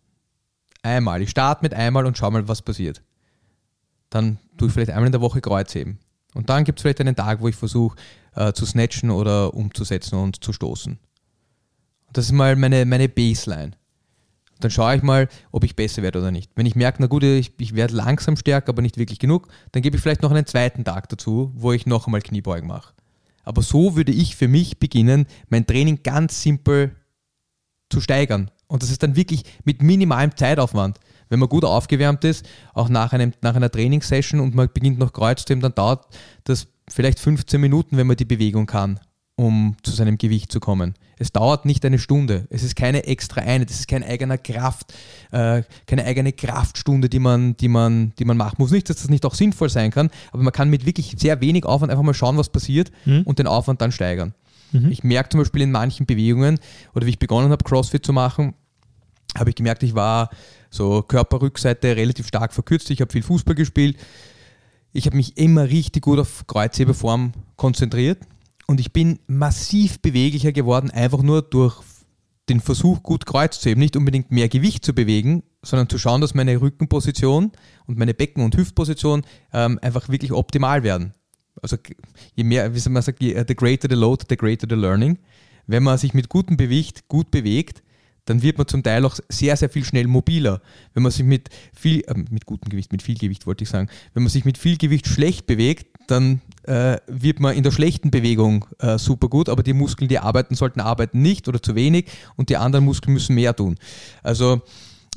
[0.83, 1.21] Einmal.
[1.21, 3.01] Ich starte mit einmal und schau mal, was passiert.
[4.09, 5.97] Dann tue ich vielleicht einmal in der Woche Kreuzheben.
[6.33, 7.97] Und dann gibt es vielleicht einen Tag, wo ich versuche
[8.35, 10.99] äh, zu snatchen oder umzusetzen und zu stoßen.
[12.11, 13.71] Das ist mal meine, meine Baseline.
[14.59, 16.51] Dann schaue ich mal, ob ich besser werde oder nicht.
[16.55, 19.81] Wenn ich merke, na gut, ich, ich werde langsam stärker, aber nicht wirklich genug, dann
[19.81, 22.93] gebe ich vielleicht noch einen zweiten Tag dazu, wo ich noch einmal Kniebeugen mache.
[23.43, 26.95] Aber so würde ich für mich beginnen, mein Training ganz simpel
[27.89, 28.51] zu steigern.
[28.73, 30.97] Und das ist dann wirklich mit minimalem Zeitaufwand.
[31.29, 35.13] Wenn man gut aufgewärmt ist, auch nach, einem, nach einer Trainingssession und man beginnt noch
[35.13, 36.07] Kreuz zu heben, dann dauert
[36.43, 38.99] das vielleicht 15 Minuten, wenn man die Bewegung kann,
[39.35, 40.95] um zu seinem Gewicht zu kommen.
[41.19, 42.47] Es dauert nicht eine Stunde.
[42.49, 44.91] Es ist keine extra Einheit, es ist kein eigener Kraft,
[45.31, 48.71] äh, keine eigene Kraftstunde, die man, die, man, die man machen muss.
[48.71, 51.63] Nicht, dass das nicht auch sinnvoll sein kann, aber man kann mit wirklich sehr wenig
[51.65, 53.21] Aufwand einfach mal schauen, was passiert Mhm.
[53.21, 54.33] und den Aufwand dann steigern.
[54.89, 56.57] Ich merke zum Beispiel in manchen Bewegungen,
[56.95, 58.55] oder wie ich begonnen habe, CrossFit zu machen,
[59.37, 60.29] habe ich gemerkt, ich war
[60.69, 62.89] so Körperrückseite relativ stark verkürzt.
[62.89, 63.97] Ich habe viel Fußball gespielt.
[64.91, 68.19] Ich habe mich immer richtig gut auf Kreuzhebeform konzentriert
[68.67, 71.81] und ich bin massiv beweglicher geworden, einfach nur durch
[72.49, 73.79] den Versuch, gut Kreuz zu heben.
[73.79, 77.51] Nicht unbedingt mehr Gewicht zu bewegen, sondern zu schauen, dass meine Rückenposition
[77.85, 81.13] und meine Becken- und Hüftposition ähm, einfach wirklich optimal werden.
[81.61, 81.77] Also
[82.35, 85.19] je mehr, wie man sagt, the greater the load, the greater the learning.
[85.65, 87.82] Wenn man sich mit gutem Gewicht gut bewegt,
[88.25, 90.61] dann wird man zum Teil auch sehr, sehr viel schnell mobiler.
[90.93, 93.89] Wenn man sich mit viel, äh, mit gutem Gewicht, mit viel Gewicht wollte ich sagen,
[94.13, 98.11] wenn man sich mit viel Gewicht schlecht bewegt, dann äh, wird man in der schlechten
[98.11, 102.05] Bewegung äh, super gut, aber die Muskeln, die arbeiten sollten, arbeiten nicht oder zu wenig
[102.35, 103.75] und die anderen Muskeln müssen mehr tun.
[104.21, 104.61] Also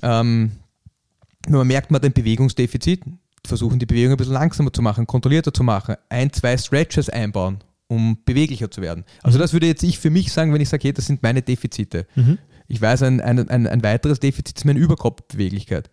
[0.03, 0.53] ähm,
[1.47, 3.03] wenn man merkt, man hat ein Bewegungsdefizit,
[3.45, 7.59] versuchen die Bewegung ein bisschen langsamer zu machen, kontrollierter zu machen, ein, zwei Stretches einbauen,
[7.87, 9.05] um beweglicher zu werden.
[9.23, 11.42] Also das würde jetzt ich für mich sagen, wenn ich sage, hey, das sind meine
[11.42, 12.07] Defizite.
[12.68, 15.90] Ich weiß, ein, ein, ein, ein weiteres Defizit ist meine Überkopfbeweglichkeit.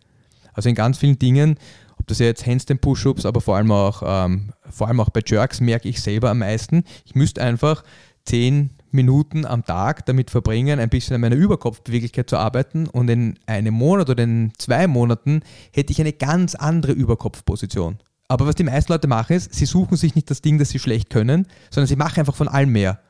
[0.52, 1.56] Also in ganz vielen Dingen,
[1.98, 5.60] ob das jetzt Handstand Push-Ups, aber vor allem auch, ähm, vor allem auch bei Jerks
[5.60, 7.84] merke ich selber am meisten, ich müsste einfach
[8.24, 13.38] zehn Minuten am Tag damit verbringen, ein bisschen an meiner Überkopfbeweglichkeit zu arbeiten und in
[13.46, 15.40] einem Monat oder in zwei Monaten
[15.72, 17.98] hätte ich eine ganz andere Überkopfposition.
[18.28, 20.78] Aber was die meisten Leute machen ist, sie suchen sich nicht das Ding, das sie
[20.78, 23.00] schlecht können, sondern sie machen einfach von allem mehr.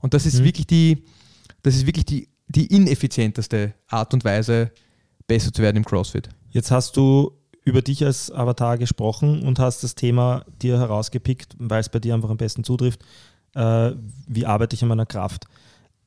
[0.00, 0.44] Und das ist Mhm.
[0.44, 1.04] wirklich die,
[1.62, 4.70] das ist wirklich die, die ineffizienteste Art und Weise,
[5.26, 6.28] besser zu werden im CrossFit.
[6.50, 7.32] Jetzt hast du
[7.64, 12.14] über dich als Avatar gesprochen und hast das Thema dir herausgepickt, weil es bei dir
[12.14, 13.02] einfach am besten zutrifft.
[13.54, 13.92] Äh,
[14.26, 15.46] wie arbeite ich an meiner Kraft?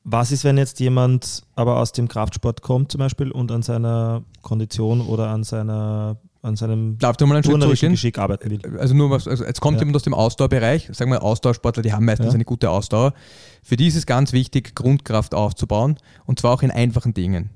[0.04, 4.22] Was ist, wenn jetzt jemand aber aus dem Kraftsport kommt zum Beispiel und an seiner
[4.42, 6.16] Kondition oder an, seiner,
[6.48, 7.92] an seinem Darf du mal einen Schritt zurückgehen?
[7.92, 8.78] Geschick arbeiten will?
[8.78, 9.82] Also nur was, also jetzt kommt Ja.
[9.82, 12.32] jemand aus dem Ausdauerbereich, sagen wir Ausdauersportler, die haben meistens Ja.
[12.34, 13.14] eine gute Ausdauer.
[13.62, 17.50] Für die ist es ganz wichtig, Grundkraft aufzubauen und zwar auch in einfachen Dingen.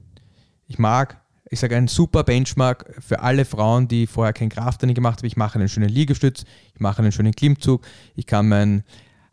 [0.69, 5.19] Ich mag, ich sage einen super Benchmark für alle Frauen, die vorher kein Krafttraining gemacht
[5.19, 5.27] haben.
[5.27, 7.83] Ich mache einen schönen Liegestütz, ich mache einen schönen Klimmzug,
[8.15, 8.85] ich kann mein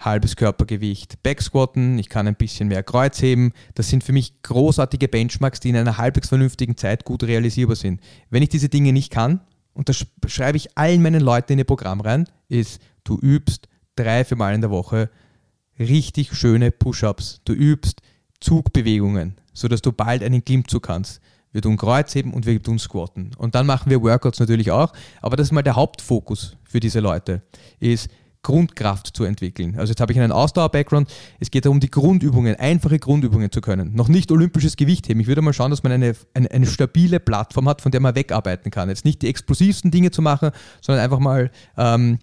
[0.01, 3.51] halbes Körpergewicht backsquatten, ich kann ein bisschen mehr Kreuz heben.
[3.75, 7.99] Das sind für mich großartige Benchmarks, die in einer halbwegs vernünftigen Zeit gut realisierbar sind.
[8.29, 9.41] Wenn ich diese Dinge nicht kann,
[9.79, 13.69] und das sch- schreibe ich allen meinen Leuten in ihr Programm rein, ist, du übst
[13.95, 15.09] drei, vier Mal in der Woche
[15.79, 17.39] richtig schöne Push-Ups.
[17.45, 18.01] Du übst
[18.41, 21.21] Zugbewegungen, sodass du bald einen Klimmzug kannst.
[21.53, 23.31] Wir tun Kreuzheben und wir tun Squatten.
[23.37, 24.91] Und dann machen wir Workouts natürlich auch.
[25.21, 27.41] Aber das ist mal der Hauptfokus für diese Leute,
[27.79, 28.09] ist
[28.49, 29.75] Grundkraft zu entwickeln.
[29.77, 31.07] Also jetzt habe ich einen Ausdauer-Background.
[31.39, 33.93] Es geht darum, die Grundübungen, einfache Grundübungen zu können.
[33.93, 35.19] Noch nicht olympisches Gewicht heben.
[35.19, 38.15] Ich würde mal schauen, dass man eine, eine, eine stabile Plattform hat, von der man
[38.15, 38.89] wegarbeiten kann.
[38.89, 40.49] Jetzt nicht die explosivsten Dinge zu machen,
[40.81, 42.17] sondern einfach mal ähm,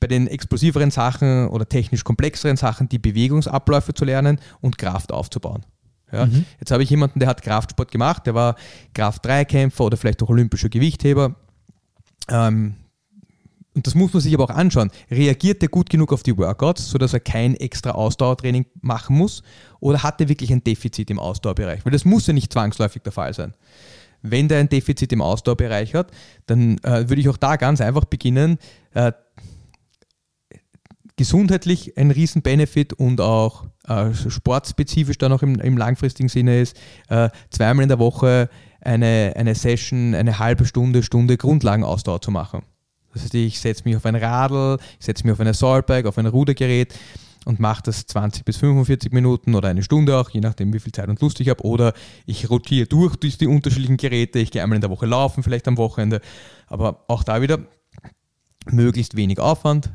[0.00, 5.64] bei den explosiveren Sachen oder technisch komplexeren Sachen die Bewegungsabläufe zu lernen und Kraft aufzubauen.
[6.10, 6.28] Ja,
[6.58, 8.56] Jetzt habe ich jemanden, der hat Kraftsport gemacht, der war
[8.94, 11.36] Kraft-3-Kämpfer oder vielleicht auch olympischer Gewichtheber.
[12.28, 12.74] Ähm,
[13.74, 14.90] und das muss man sich aber auch anschauen.
[15.10, 19.42] Reagiert der gut genug auf die Workouts, sodass er kein extra Ausdauertraining machen muss?
[19.78, 21.84] Oder hat er wirklich ein Defizit im Ausdauerbereich?
[21.84, 23.54] Weil das muss ja nicht zwangsläufig der Fall sein.
[24.22, 26.10] Wenn der ein Defizit im Ausdauerbereich hat,
[26.46, 28.58] dann äh, würde ich auch da ganz einfach beginnen,
[28.92, 29.12] äh,
[31.16, 36.76] gesundheitlich ein Riesen-Benefit und auch äh, sportspezifisch dann auch im, im langfristigen Sinne ist,
[37.08, 38.48] äh, zweimal in der Woche
[38.80, 42.62] eine, eine Session, eine halbe Stunde, Stunde Grundlagenausdauer zu machen.
[43.12, 46.18] Das heißt, ich setze mich auf ein Radl, ich setze mich auf eine Assaultbike, auf
[46.18, 46.94] ein Rudergerät
[47.44, 50.92] und mache das 20 bis 45 Minuten oder eine Stunde auch, je nachdem, wie viel
[50.92, 51.64] Zeit und Lust ich habe.
[51.64, 51.94] Oder
[52.26, 55.66] ich rotiere durch, durch die unterschiedlichen Geräte, ich gehe einmal in der Woche laufen, vielleicht
[55.66, 56.20] am Wochenende.
[56.66, 57.60] Aber auch da wieder
[58.66, 59.90] möglichst wenig Aufwand,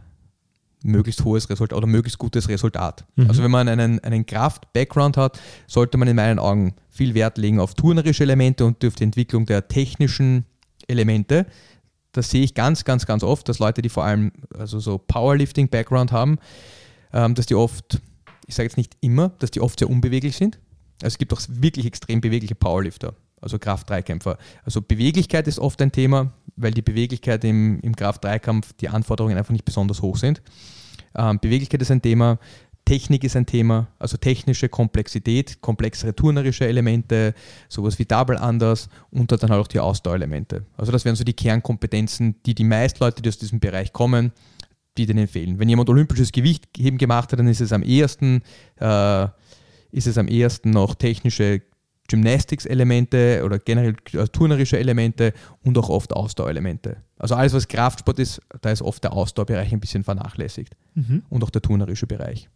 [0.84, 3.06] möglichst hohes Resultat oder möglichst gutes Resultat.
[3.28, 7.60] Also wenn man einen, einen Kraft-Background hat, sollte man in meinen Augen viel Wert legen
[7.60, 10.46] auf turnerische Elemente und auf die Entwicklung der technischen
[10.88, 11.46] Elemente.
[12.16, 16.14] Das sehe ich ganz, ganz, ganz oft, dass Leute, die vor allem also so Powerlifting-Background
[16.14, 16.38] haben,
[17.12, 18.02] ähm, dass die oft,
[18.48, 20.60] ich sage jetzt nicht immer, dass die oft sehr unbeweglich sind.
[21.02, 24.38] Also es gibt auch wirklich extrem bewegliche Powerlifter, also Kraft-3-Kämpfer.
[24.64, 29.52] Also Beweglichkeit ist oft ein Thema, weil die Beweglichkeit im, im Kraft-3-Kampf, die Anforderungen einfach
[29.52, 30.42] nicht besonders hoch sind.
[31.18, 32.40] Ähm, Beweglichkeit ist ein Thema,
[32.86, 37.34] Technik ist ein Thema, also technische Komplexität, komplexere turnerische Elemente,
[37.68, 40.66] sowas wie Double Anders und dann halt auch die Ausdauerelemente.
[40.78, 44.32] Also das wären so die Kernkompetenzen, die die meisten Leute, die aus diesem Bereich kommen,
[44.98, 45.58] die denen fehlen.
[45.58, 48.44] Wenn jemand olympisches Gewichtheben gemacht hat, dann ist es am ehesten,
[48.80, 49.28] äh,
[49.92, 51.64] ist es am ehesten noch technische
[52.08, 56.98] Gymnastics-Elemente oder generell äh, turnerische Elemente und auch oft Ausdauerelemente.
[57.18, 60.76] Also alles, was Kraftsport ist, da ist oft der Ausdauerbereich ein bisschen vernachlässigt
[61.30, 62.50] und auch der turnerische Bereich.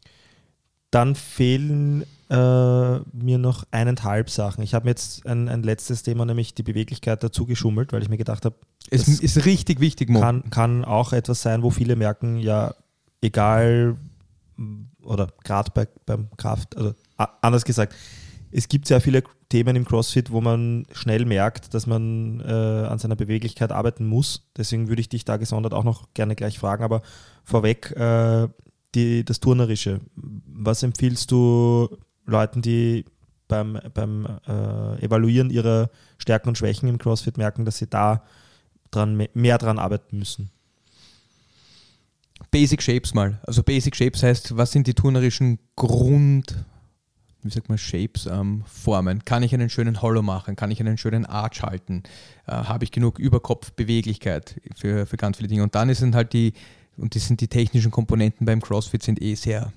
[0.91, 4.63] Dann fehlen äh, mir noch eineinhalb Sachen.
[4.63, 8.09] Ich habe mir jetzt ein, ein letztes Thema, nämlich die Beweglichkeit dazu geschummelt, weil ich
[8.09, 8.55] mir gedacht habe,
[8.89, 10.19] Es ist richtig wichtig, Mo.
[10.19, 12.75] kann, kann auch etwas sein, wo viele merken, ja,
[13.21, 13.97] egal,
[15.01, 17.95] oder gerade bei, beim Kraft, also anders gesagt,
[18.51, 22.99] es gibt sehr viele Themen im CrossFit, wo man schnell merkt, dass man äh, an
[22.99, 24.49] seiner Beweglichkeit arbeiten muss.
[24.57, 26.83] Deswegen würde ich dich da gesondert auch noch gerne gleich fragen.
[26.83, 27.01] Aber
[27.43, 28.47] vorweg, äh,
[28.95, 30.01] die, das Turnerische.
[30.15, 31.89] Was empfiehlst du
[32.25, 33.05] Leuten, die
[33.47, 38.23] beim, beim äh, Evaluieren ihrer Stärken und Schwächen im CrossFit merken, dass sie da
[38.91, 40.51] dran, me- mehr dran arbeiten müssen?
[42.51, 43.39] Basic Shapes mal.
[43.43, 46.63] Also Basic Shapes heißt, was sind die turnerischen Grund,
[47.43, 49.23] wie sagt man, Shapes, ähm, Formen?
[49.25, 50.55] Kann ich einen schönen Hollow machen?
[50.55, 52.03] Kann ich einen schönen Arch halten?
[52.47, 55.63] Äh, Habe ich genug Überkopfbeweglichkeit für, für ganz viele Dinge?
[55.63, 56.53] Und dann sind halt die,
[56.99, 59.71] und das sind die technischen Komponenten beim CrossFit sind eh sehr,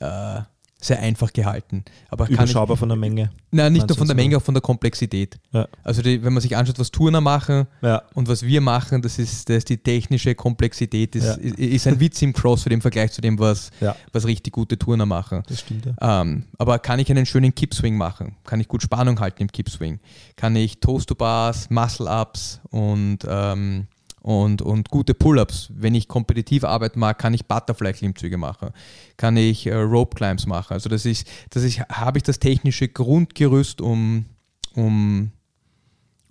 [0.00, 0.40] äh,
[0.80, 1.84] sehr einfach gehalten.
[2.08, 3.32] Aber kann ich, Überschaubar von der Menge.
[3.50, 4.14] nein, nicht nur von der?
[4.14, 5.36] Menge, auch von der Komplexität.
[5.50, 5.66] Ja.
[5.82, 8.02] Also die, wenn man sich anschaut, was Turner machen Ja.
[8.14, 11.32] und was wir machen, das ist, das ist die technische Komplexität, das Ja.
[11.34, 13.72] ist, ist ein Witz im CrossFit im Vergleich zu dem, was,
[14.12, 15.42] was richtig gute Turner machen.
[15.48, 16.20] Das stimmt, ja.
[16.22, 18.36] Ähm, aber kann ich einen schönen Kippswing machen?
[18.44, 19.98] Kann ich gut Spannung halten im Kippswing?
[20.36, 23.88] Kann ich Toast-to-Bars, Muscle-Ups und, ähm,
[24.20, 25.70] und, und gute Pull-Ups?
[25.74, 28.70] Wenn ich kompetitiv arbeiten mag, kann ich Butterfly-Klimmzüge machen?
[29.16, 30.74] Kann ich äh, Rope-Climbs machen?
[30.74, 34.26] Also das ist, das ist, habe ich das technische Grundgerüst, um,
[34.74, 35.30] um,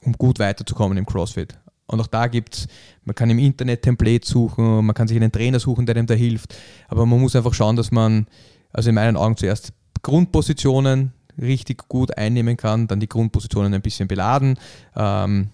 [0.04, 1.58] um gut weiterzukommen im CrossFit.
[1.88, 2.68] Und auch da gibt es,
[3.06, 6.14] man kann im Internet Templates suchen, man kann sich einen Trainer suchen, der einem da
[6.14, 6.56] hilft.
[6.90, 8.28] Aber man muss einfach schauen, dass man,
[8.74, 9.72] also in meinen Augen zuerst
[10.02, 14.60] Grundpositionen richtig gut einnehmen kann, dann die Grundpositionen ein bisschen beladen.
[14.96, 15.50] Ähm,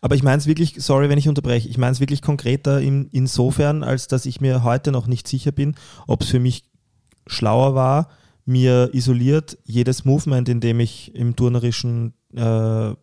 [0.00, 3.08] Aber ich meine es wirklich, sorry, wenn ich unterbreche, ich meine es wirklich konkreter in,
[3.12, 5.74] insofern, als dass ich mir heute noch nicht sicher bin,
[6.06, 6.64] ob es für mich
[7.26, 8.08] schlauer war,
[8.44, 12.94] mir isoliert jedes Movement, in dem ich im turnerischen, äh,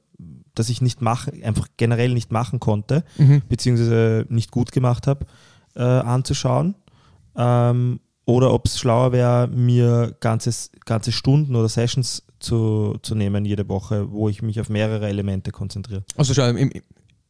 [0.54, 3.04] das ich nicht mache, einfach generell nicht machen konnte,
[3.48, 5.26] beziehungsweise nicht gut gemacht habe,
[5.76, 6.76] äh, anzuschauen.
[7.38, 13.44] Ähm, oder ob es schlauer wäre, mir ganzes, ganze Stunden oder Sessions zu, zu nehmen
[13.44, 16.04] jede Woche, wo ich mich auf mehrere Elemente konzentriere.
[16.16, 16.54] Also schau,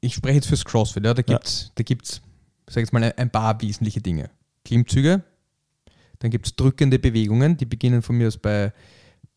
[0.02, 2.22] ich spreche jetzt fürs CrossFit, ja, da gibt es, da gibt's,
[2.68, 4.30] sag ich jetzt mal, ein- ein paar wesentliche Dinge.
[4.66, 5.24] Klimmzüge,
[6.20, 8.74] dann gibt es drückende Bewegungen, die beginnen von mir aus bei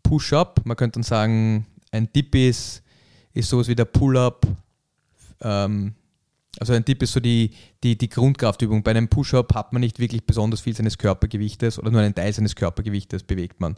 [0.03, 0.61] Push-Up.
[0.65, 2.83] Man könnte dann sagen, ein Dip ist,
[3.33, 4.47] ist sowas wie der Pull-Up.
[5.41, 5.95] Ähm,
[6.61, 7.51] also ein Dip ist so die,
[7.83, 8.83] die, die Grundkraftübung.
[8.83, 12.33] Bei einem Push-Up hat man nicht wirklich besonders viel seines Körpergewichtes oder nur einen Teil
[12.33, 13.77] seines Körpergewichtes bewegt man.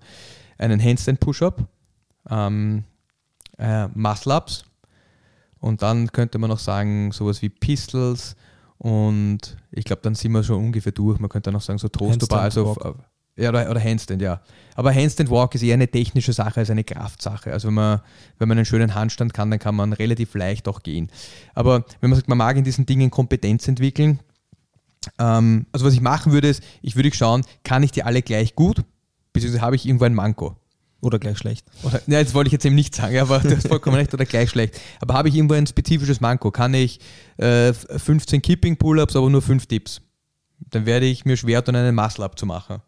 [0.59, 1.67] Einen Handstand-Push-Up,
[2.31, 2.85] ähm,
[3.59, 4.65] äh, Muscle-Ups,
[5.61, 8.37] und dann könnte man noch sagen, sowas wie Pistols
[8.77, 11.19] und ich glaube, dann sind wir schon ungefähr durch.
[11.21, 13.05] Man könnte noch sagen, so Toast to Bar, also Handstand auf-
[13.37, 14.41] ja, oder, oder Handstand, ja.
[14.77, 17.53] Aber Handstand Walk ist eher eine technische Sache als eine Kraftsache.
[17.53, 18.01] Also wenn man,
[18.39, 21.11] wenn man einen schönen Handstand kann, dann kann man relativ leicht auch gehen.
[21.55, 24.21] Aber wenn man sagt, man mag in diesen Dingen Kompetenz entwickeln,
[25.19, 28.55] ähm, also was ich machen würde, ist, ich würde schauen, kann ich die alle gleich
[28.55, 28.83] gut,
[29.33, 30.57] beziehungsweise habe ich irgendwo ein Manko.
[31.01, 31.67] Oder gleich schlecht.
[31.83, 34.25] Oder, ja, jetzt wollte ich jetzt eben nicht sagen, aber du hast vollkommen recht oder
[34.25, 34.81] gleich schlecht.
[35.01, 36.51] Aber habe ich irgendwo ein spezifisches Manko?
[36.51, 36.99] Kann ich
[37.37, 40.01] äh, 15 Kipping Pull-Ups, aber nur 5 Dips?
[40.71, 42.81] Dann werde ich mir schwer tun, einen Muscle-Up zu machen.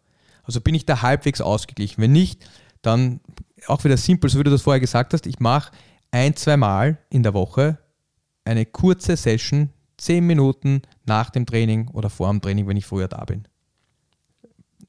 [0.47, 2.01] Also bin ich da halbwegs ausgeglichen.
[2.01, 2.47] Wenn nicht,
[2.81, 3.19] dann
[3.67, 5.71] auch wieder simpel, so wie du das vorher gesagt hast, ich mache
[6.09, 7.77] ein, zwei Mal in der Woche
[8.45, 13.07] eine kurze Session, 10 Minuten nach dem Training oder vor dem Training, wenn ich früher
[13.07, 13.47] da bin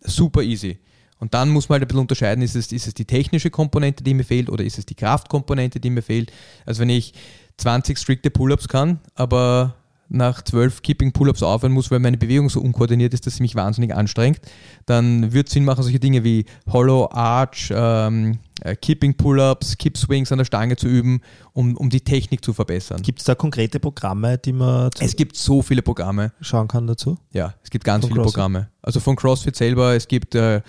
[0.01, 0.79] super easy.
[1.19, 4.05] Und dann muss man halt ein bisschen unterscheiden, ist es, ist es die technische Komponente,
[4.05, 6.31] die mir fehlt, oder ist es die Kraftkomponente, die mir fehlt.
[6.65, 7.13] Also wenn ich
[7.57, 9.75] 20 strikte Pull-ups kann, aber
[10.11, 13.55] nach 12 Keeping Pull-ups aufhören muss, weil meine Bewegung so unkoordiniert ist, dass sie mich
[13.55, 14.41] wahnsinnig anstrengt,
[14.87, 19.99] dann wird es Sinn machen, solche Dinge wie Hollow Arch, ähm, äh, Keeping Pull-ups, Kip
[19.99, 21.21] Swings an der Stange zu üben,
[21.53, 23.03] um, um die Technik zu verbessern.
[23.03, 26.33] Gibt es da konkrete Programme, die man Es gibt so viele Programme.
[26.41, 27.19] schauen kann dazu?
[27.33, 28.35] Ja, es gibt ganz Von viele CrossFit?
[28.35, 28.69] Programme.
[28.83, 30.63] Also von CrossFit selber, es gibt äh,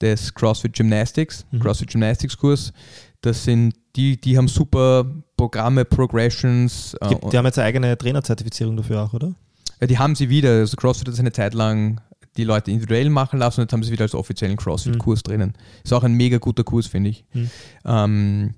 [0.00, 1.60] das CrossFit Gymnastics, Mhm.
[1.60, 2.72] CrossFit Gymnastics Kurs.
[3.20, 5.04] Das sind die, die haben super
[5.40, 6.94] Programme, Progressions.
[7.00, 9.32] Äh, Gibt, die haben jetzt eine eigene Trainerzertifizierung dafür auch, oder?
[9.80, 10.50] ja, die haben sie wieder.
[10.50, 12.00] Also CrossFit hat es eine Zeit lang
[12.36, 15.54] die Leute individuell machen lassen und jetzt haben sie wieder als offiziellen CrossFit-Kurs drinnen.
[15.82, 17.24] Ist auch ein mega guter Kurs, finde ich.
[17.32, 17.50] Mhm.
[17.84, 18.54] Ähm,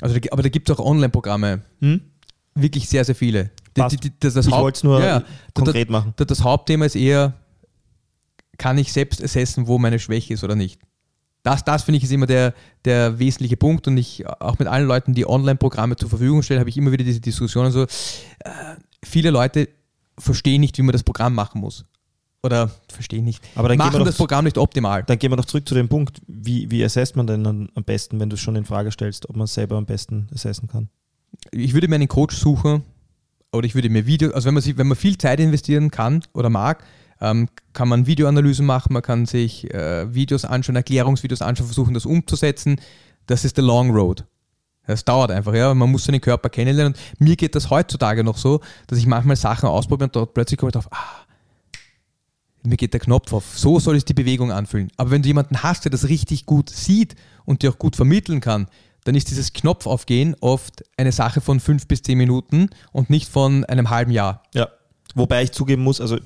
[0.00, 1.62] also, aber da gibt es auch Online-Programme.
[1.80, 2.00] Hm?
[2.54, 3.50] Wirklich sehr, sehr viele.
[3.76, 3.80] Die,
[4.20, 5.24] das, das Ich wollte es nur ja, ja.
[5.54, 6.12] konkret machen.
[6.16, 7.34] Da- Das Hauptthema ist eher,
[8.58, 10.80] kann ich selbst assessen, wo meine Schwäche ist oder nicht.
[11.46, 12.54] Das, das finde ich ist immer der,
[12.84, 16.70] der wesentliche Punkt und ich auch mit allen Leuten, die Online-Programme zur Verfügung stellen, habe
[16.70, 17.88] ich immer wieder diese Diskussionen so, äh,
[19.04, 19.68] viele Leute
[20.18, 21.84] verstehen nicht, wie man das Programm machen muss.
[22.42, 23.44] Oder verstehen nicht.
[23.54, 25.04] Aber dann gehen wir machen doch- das Programm nicht optimal.
[25.04, 27.84] Dann gehen wir noch zurück zu dem Punkt, wie, wie assesst man denn dann am
[27.84, 30.66] besten, wenn du es schon in Frage stellst, ob man es selber am besten assessen
[30.68, 30.88] kann?
[31.52, 32.82] ich würde mir einen Coach suchen
[33.52, 36.22] oder ich würde mir Video, also wenn man, sich, wenn man viel Zeit investieren kann
[36.32, 36.82] oder mag,
[37.20, 42.06] ähm, kann man Videoanalysen machen, man kann sich äh, Videos anschauen, Erklärungsvideos anschauen, versuchen das
[42.06, 42.80] umzusetzen.
[43.26, 44.24] Das ist der Long Road.
[44.86, 45.74] Das dauert einfach, ja.
[45.74, 46.94] Man muss seinen Körper kennenlernen.
[47.18, 50.58] Und mir geht das heutzutage noch so, dass ich manchmal Sachen ausprobiere und dort plötzlich
[50.58, 51.26] komme ich drauf, ah,
[52.62, 53.58] mir geht der Knopf auf.
[53.58, 54.90] So soll es die Bewegung anfühlen.
[54.96, 58.40] Aber wenn du jemanden hast, der das richtig gut sieht und dir auch gut vermitteln
[58.40, 58.68] kann,
[59.04, 63.64] dann ist dieses Knopfaufgehen oft eine Sache von fünf bis zehn Minuten und nicht von
[63.64, 64.42] einem halben Jahr.
[64.52, 64.68] Ja.
[65.14, 66.18] Wobei ich zugeben muss, also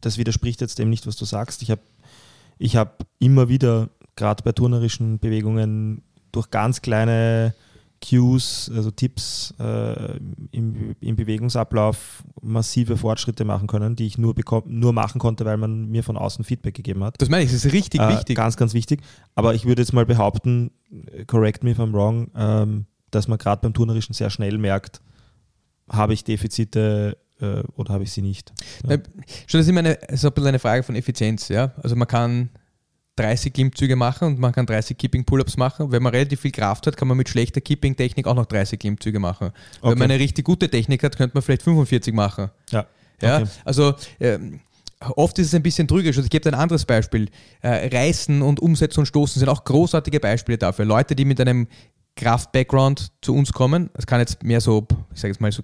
[0.00, 1.62] das widerspricht jetzt dem nicht, was du sagst.
[1.62, 1.82] Ich habe
[2.58, 7.54] ich hab immer wieder, gerade bei turnerischen Bewegungen, durch ganz kleine
[8.02, 10.16] Cues, also Tipps äh,
[10.52, 14.34] im, im Bewegungsablauf massive Fortschritte machen können, die ich nur,
[14.66, 17.20] nur machen konnte, weil man mir von außen Feedback gegeben hat.
[17.20, 18.36] Das meine ich, das ist richtig Äh, wichtig.
[18.36, 19.02] Ganz, ganz wichtig.
[19.34, 20.70] Aber ich würde jetzt mal behaupten,
[21.26, 25.02] correct me if I'm wrong, ähm, dass man gerade beim Turnerischen sehr schnell merkt,
[25.88, 28.52] habe ich Defizite äh, oder habe ich sie nicht.
[28.84, 28.96] Ja.
[29.46, 31.48] Schon, das ist immer eine, so ein bisschen eine Frage von Effizienz.
[31.48, 31.72] Ja?
[31.82, 32.50] Also man kann
[33.16, 35.92] 30 Klimmzüge machen und man kann 30 Keeping Pull-Ups machen.
[35.92, 39.18] Wenn man relativ viel Kraft hat, kann man mit schlechter Keeping-Technik auch noch 30 Klimmzüge
[39.18, 39.50] machen.
[39.82, 39.98] Wenn Okay.
[39.98, 42.50] man eine richtig gute Technik hat, könnte man vielleicht 45 machen.
[42.70, 42.86] Ja.
[43.20, 43.46] Ja, Okay.
[43.66, 44.60] also ähm,
[45.00, 46.16] oft ist es ein bisschen trügerisch.
[46.16, 47.28] Also ich gebe ein anderes Beispiel.
[47.60, 50.86] Äh, Reißen und Umsetzen und Stoßen sind auch großartige Beispiele dafür.
[50.86, 51.66] Leute, die mit einem
[52.16, 55.62] Kraft-Background zu uns kommen, das kann jetzt mehr so, ich sage jetzt mal so,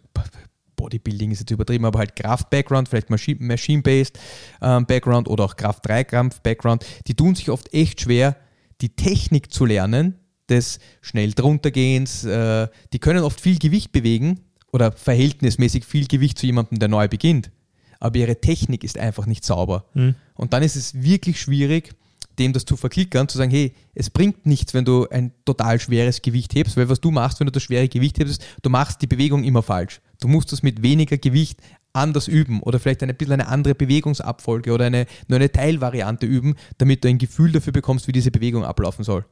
[0.76, 4.18] Bodybuilding ist jetzt übertrieben, aber halt Kraft-Background, vielleicht Machine-Based
[4.62, 8.36] ähm, Background oder auch Kraft-3-Kampf-Background, die tun sich oft echt schwer,
[8.80, 12.24] die Technik zu lernen, des schnell druntergehens.
[12.24, 14.40] Äh, die können oft viel Gewicht bewegen
[14.72, 17.50] oder verhältnismäßig viel Gewicht zu jemandem, der neu beginnt.
[17.98, 19.86] Aber ihre Technik ist einfach nicht sauber.
[20.34, 21.94] Und dann ist es wirklich schwierig,
[22.38, 26.20] dem das zu verklickern, zu sagen, hey, es bringt nichts, wenn du ein total schweres
[26.20, 29.06] Gewicht hebst, weil was du machst, wenn du das schwere Gewicht hebst, du machst die
[29.06, 30.02] Bewegung immer falsch.
[30.20, 31.60] Du musst das mit weniger Gewicht
[31.96, 36.54] anders üben oder vielleicht ein bisschen eine andere Bewegungsabfolge oder eine, nur eine Teilvariante üben,
[36.78, 39.24] damit du ein Gefühl dafür bekommst, wie diese Bewegung ablaufen soll.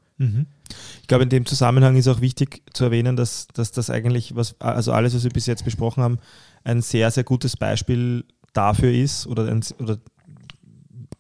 [1.03, 4.59] Ich glaube, in dem Zusammenhang ist auch wichtig zu erwähnen, dass, dass das eigentlich, was,
[4.61, 6.19] also alles, was wir bis jetzt besprochen haben,
[6.65, 9.45] ein sehr, sehr gutes Beispiel dafür ist oder,
[9.79, 9.99] oder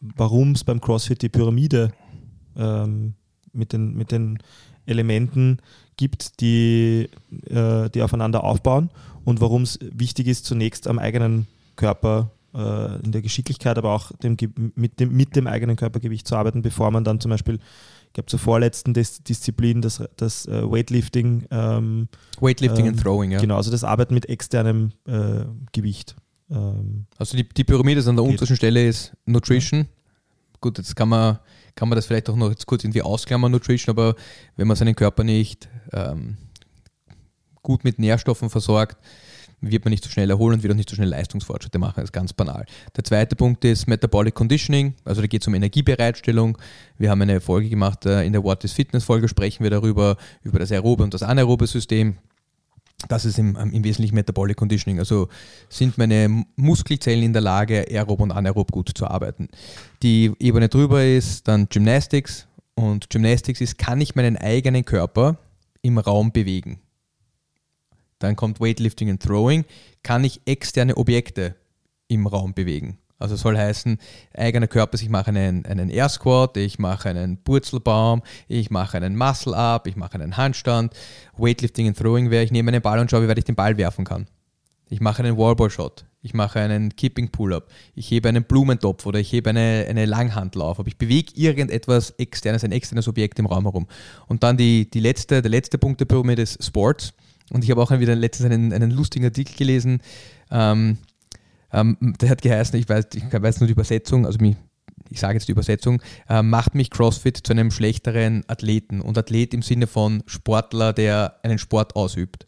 [0.00, 1.92] warum es beim CrossFit die Pyramide
[2.56, 3.14] ähm,
[3.52, 4.38] mit, den, mit den
[4.86, 5.58] Elementen
[5.96, 7.08] gibt, die,
[7.48, 8.90] äh, die aufeinander aufbauen
[9.24, 14.12] und warum es wichtig ist, zunächst am eigenen Körper äh, in der Geschicklichkeit, aber auch
[14.22, 14.36] dem,
[14.74, 17.58] mit, dem, mit dem eigenen Körpergewicht zu arbeiten, bevor man dann zum Beispiel,
[18.06, 22.08] ich glaube, zur vorletzten Dis Disziplin, das, das äh, Weightlifting, ähm,
[22.40, 23.40] Weightlifting ähm, and Throwing, ja.
[23.40, 26.14] genau, also das Arbeiten mit externem äh, Gewicht.
[26.50, 29.86] Ähm, Also die, die Pyramide ist an der untersten Stelle ist Nutrition.
[30.60, 31.38] Gut, jetzt kann man,
[31.74, 34.14] kann man das vielleicht auch noch jetzt kurz irgendwie ausklammern, Nutrition, aber
[34.56, 36.36] wenn man seinen Körper nicht ähm,
[37.64, 38.96] gut mit Nährstoffen versorgt,
[39.60, 41.94] wird man nicht so schnell erholen und wird auch nicht so schnell Leistungsfortschritte machen.
[41.96, 42.66] Das ist ganz banal.
[42.96, 46.58] Der zweite Punkt ist Metabolic Conditioning, also da geht es um Energiebereitstellung.
[46.98, 50.16] Wir haben eine Folge gemacht, äh, in der What is Fitness Folge sprechen wir darüber,
[50.42, 52.18] über das aerobe und das anaerobe System.
[53.08, 54.98] Das ist im, im Wesentlichen Metabolic Conditioning.
[54.98, 55.28] Also
[55.68, 59.48] sind meine Muskelzellen in der Lage, aerob und anaerob gut zu arbeiten.
[60.02, 62.46] Die Ebene drüber ist dann Gymnastics.
[62.74, 65.36] Und Gymnastics ist, kann ich meinen eigenen Körper
[65.82, 66.80] im Raum bewegen?
[68.24, 69.64] Dann kommt Weightlifting und Throwing.
[70.02, 71.54] Kann ich externe Objekte
[72.08, 72.98] im Raum bewegen?
[73.18, 73.98] Also soll heißen,
[74.34, 79.16] eigener Körper, ich mache einen, einen Air Squat, ich mache einen Purzelbaum, ich mache einen
[79.16, 80.92] Muscle Up, ich mache einen Handstand.
[81.36, 83.76] Weightlifting und Throwing wäre, ich nehme einen Ball und schaue, wie weit ich den Ball
[83.76, 84.26] werfen kann.
[84.88, 89.20] Ich mache einen Wallball Shot, ich mache einen Keeping Pull-Up, ich hebe einen Blumentopf oder
[89.20, 93.64] ich hebe eine, eine Langhandlauf, aber ich bewege irgendetwas externes, ein externes Objekt im Raum
[93.64, 93.86] herum.
[94.26, 97.14] Und dann die, die letzte, der letzte Punkt der Pyramide ist Sports.
[97.50, 100.00] Und ich habe auch wieder letztens einen, einen lustigen Artikel gelesen,
[100.50, 100.98] ähm,
[101.72, 104.56] ähm, der hat geheißen, ich weiß, ich weiß nur die Übersetzung, also mich,
[105.10, 109.52] ich sage jetzt die Übersetzung, äh, macht mich CrossFit zu einem schlechteren Athleten und Athlet
[109.52, 112.46] im Sinne von Sportler, der einen Sport ausübt.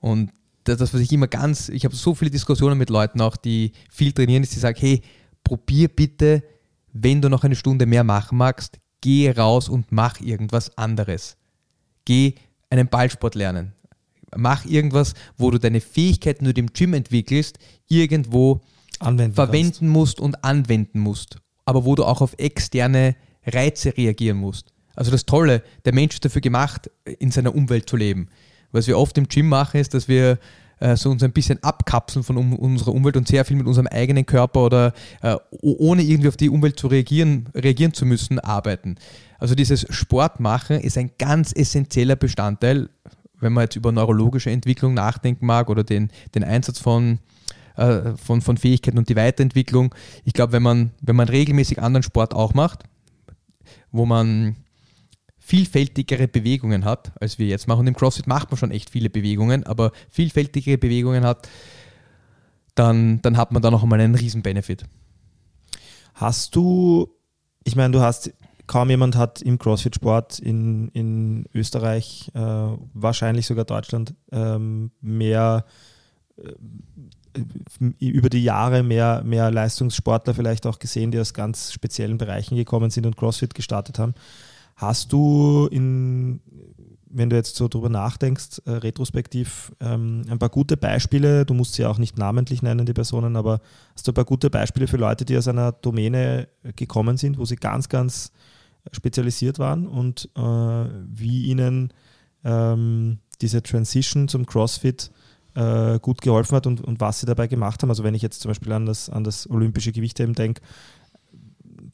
[0.00, 0.32] Und
[0.64, 3.72] das, das was ich immer ganz, ich habe so viele Diskussionen mit Leuten auch, die
[3.90, 5.02] viel trainieren, ist, die sagen, hey,
[5.44, 6.42] probier bitte,
[6.92, 11.36] wenn du noch eine Stunde mehr machen magst, geh raus und mach irgendwas anderes.
[12.04, 12.34] Geh
[12.70, 13.72] einen Ballsport lernen.
[14.36, 18.60] Mach irgendwas, wo du deine Fähigkeiten, die du im Gym entwickelst, irgendwo
[19.00, 23.16] anwenden verwenden musst und anwenden musst, aber wo du auch auf externe
[23.46, 24.72] Reize reagieren musst.
[24.96, 28.28] Also das Tolle, der Mensch ist dafür gemacht, in seiner Umwelt zu leben.
[28.70, 30.38] Was wir oft im Gym machen, ist, dass wir
[30.80, 33.86] äh, so uns ein bisschen abkapseln von um, unserer Umwelt und sehr viel mit unserem
[33.86, 34.92] eigenen Körper oder
[35.22, 38.96] äh, ohne irgendwie auf die Umwelt zu reagieren, reagieren zu müssen, arbeiten.
[39.38, 42.88] Also dieses Sport machen ist ein ganz essentieller Bestandteil,
[43.44, 47.20] wenn man jetzt über neurologische Entwicklung nachdenken mag oder den, den Einsatz von,
[47.76, 49.94] äh, von, von Fähigkeiten und die Weiterentwicklung.
[50.24, 52.84] Ich glaube, wenn man, wenn man regelmäßig anderen Sport auch macht,
[53.92, 54.56] wo man
[55.38, 57.86] vielfältigere Bewegungen hat, als wir jetzt machen.
[57.86, 61.46] Im CrossFit macht man schon echt viele Bewegungen, aber vielfältigere Bewegungen hat,
[62.74, 64.86] dann, dann hat man da noch einmal einen riesen Benefit.
[66.14, 67.08] Hast du,
[67.62, 68.32] ich meine, du hast,
[68.66, 75.64] kaum jemand hat im CrossFit-Sport in, in Österreich, äh, wahrscheinlich sogar Deutschland, ähm, mehr
[76.36, 76.52] äh,
[77.98, 82.90] über die Jahre mehr, mehr Leistungssportler vielleicht auch gesehen, die aus ganz speziellen Bereichen gekommen
[82.90, 84.14] sind und CrossFit gestartet haben.
[84.76, 86.40] Hast du in,
[87.10, 91.74] wenn du jetzt so drüber nachdenkst, äh, retrospektiv ähm, ein paar gute Beispiele, du musst
[91.74, 93.60] sie auch nicht namentlich nennen, die Personen, aber
[93.94, 97.44] hast du ein paar gute Beispiele für Leute, die aus einer Domäne gekommen sind, wo
[97.44, 98.32] sie ganz, ganz
[98.92, 101.92] spezialisiert waren und äh, wie ihnen
[102.44, 105.10] ähm, diese Transition zum CrossFit
[105.54, 107.90] äh, gut geholfen hat und, und was sie dabei gemacht haben.
[107.90, 110.60] Also wenn ich jetzt zum Beispiel an das, an das olympische Gewichtheben denke,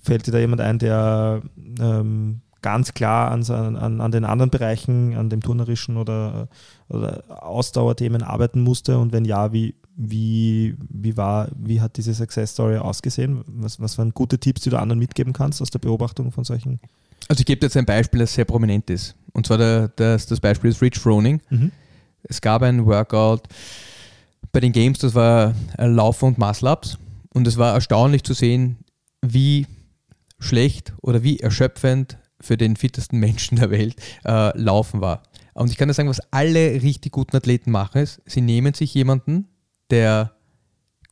[0.02, 1.42] fällt dir da jemand ein, der
[1.78, 6.48] ähm, ganz klar an, an, an den anderen Bereichen, an dem turnerischen oder,
[6.88, 8.98] oder Ausdauerthemen arbeiten musste?
[8.98, 13.42] Und wenn ja, wie, wie, wie, war, wie hat diese Success Story ausgesehen?
[13.46, 16.80] Was, was waren gute Tipps, die du anderen mitgeben kannst aus der Beobachtung von solchen?
[17.28, 19.14] Also ich gebe dir jetzt ein Beispiel, das sehr prominent ist.
[19.32, 21.40] Und zwar der, das, das Beispiel ist Rich Froning.
[21.50, 21.70] Mhm.
[22.22, 23.42] Es gab ein Workout
[24.52, 26.98] bei den Games, das war Laufen und Muscle-Ups.
[27.32, 28.78] Und es war erstaunlich zu sehen,
[29.22, 29.66] wie
[30.38, 35.22] schlecht oder wie erschöpfend für den fittesten Menschen der Welt äh, Laufen war.
[35.54, 38.94] Und ich kann dir sagen, was alle richtig guten Athleten machen, ist, sie nehmen sich
[38.94, 39.48] jemanden,
[39.90, 40.32] der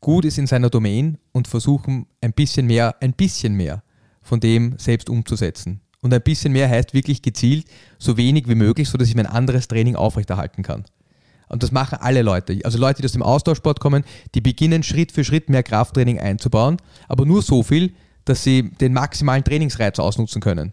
[0.00, 3.82] gut ist in seiner Domain und versuchen ein bisschen mehr, ein bisschen mehr
[4.22, 5.80] von dem selbst umzusetzen.
[6.00, 7.66] Und ein bisschen mehr heißt wirklich gezielt
[7.98, 10.84] so wenig wie möglich, sodass ich mein anderes Training aufrechterhalten kann.
[11.48, 12.58] Und das machen alle Leute.
[12.64, 14.04] Also Leute, die aus dem Austauschsport kommen,
[14.34, 16.76] die beginnen Schritt für Schritt mehr Krafttraining einzubauen,
[17.08, 17.94] aber nur so viel,
[18.28, 20.72] dass sie den maximalen Trainingsreiz ausnutzen können.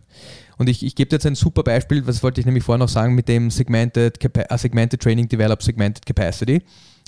[0.57, 3.13] Und ich, ich gebe jetzt ein super Beispiel, was wollte ich nämlich vorher noch sagen,
[3.15, 6.61] mit dem Segmented, uh, Segmented Training Develop Segmented Capacity.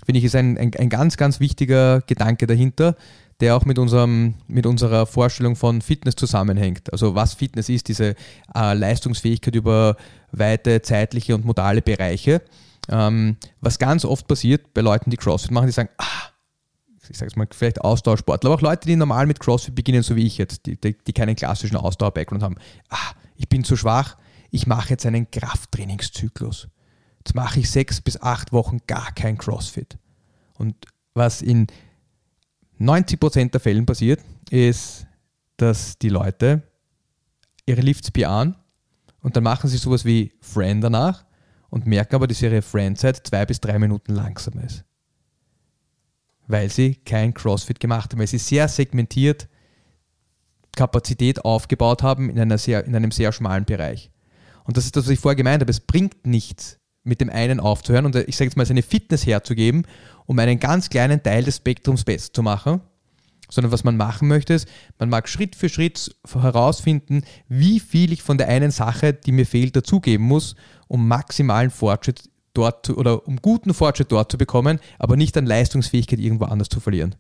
[0.06, 2.96] Finde ich, ist ein, ein, ein ganz, ganz wichtiger Gedanke dahinter,
[3.40, 6.92] der auch mit, unserem, mit unserer Vorstellung von Fitness zusammenhängt.
[6.92, 8.16] Also was Fitness ist, diese
[8.56, 9.96] äh, Leistungsfähigkeit über
[10.32, 12.42] weite zeitliche und modale Bereiche.
[12.90, 16.27] Ähm, was ganz oft passiert bei Leuten, die CrossFit machen, die sagen, ah,
[17.10, 20.16] ich sage es mal, vielleicht Ausdauersportler, aber auch Leute, die normal mit CrossFit beginnen, so
[20.16, 22.56] wie ich jetzt, die, die, die keinen klassischen Ausdauer-Background haben.
[22.90, 24.18] Ah, ich bin zu schwach,
[24.52, 26.68] ich mache jetzt einen Krafttrainingszyklus.
[27.20, 29.98] Jetzt mache ich sechs bis acht Wochen gar kein CrossFit.
[30.54, 30.76] Und
[31.14, 31.68] was in
[32.80, 35.06] 90% der Fällen passiert, ist,
[35.58, 36.64] dass die Leute
[37.66, 38.56] ihre Lifts bejahen
[39.22, 41.26] und dann machen sie sowas wie Friend danach
[41.70, 44.86] und merken aber, dass ihre Friendzeit zwei bis drei Minuten langsamer ist
[46.48, 49.48] weil sie kein CrossFit gemacht haben, weil sie sehr segmentiert
[50.76, 54.12] Kapazität aufgebaut haben in, einer sehr, in einem sehr schmalen Bereich.
[54.64, 55.72] Und das ist das, was ich vorher gemeint habe.
[55.72, 59.84] Es bringt nichts, mit dem einen aufzuhören und ich sage jetzt mal, seine Fitness herzugeben,
[60.26, 62.82] um einen ganz kleinen Teil des Spektrums besser zu machen,
[63.50, 64.68] sondern was man machen möchte, ist,
[65.00, 69.46] man mag Schritt für Schritt herausfinden, wie viel ich von der einen Sache, die mir
[69.46, 70.56] fehlt, dazugeben muss,
[70.90, 75.46] um maximalen Fortschritt dort zu, oder um guten Fortschritt dort zu bekommen, aber nicht an
[75.46, 77.16] Leistungsfähigkeit irgendwo anders zu verlieren.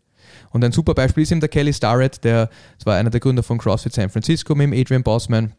[0.52, 3.44] Und ein super Beispiel ist eben der Kelly Starrett, der das war einer der Gründer
[3.44, 5.54] von CrossFit San Francisco mit dem Adrian Bossman.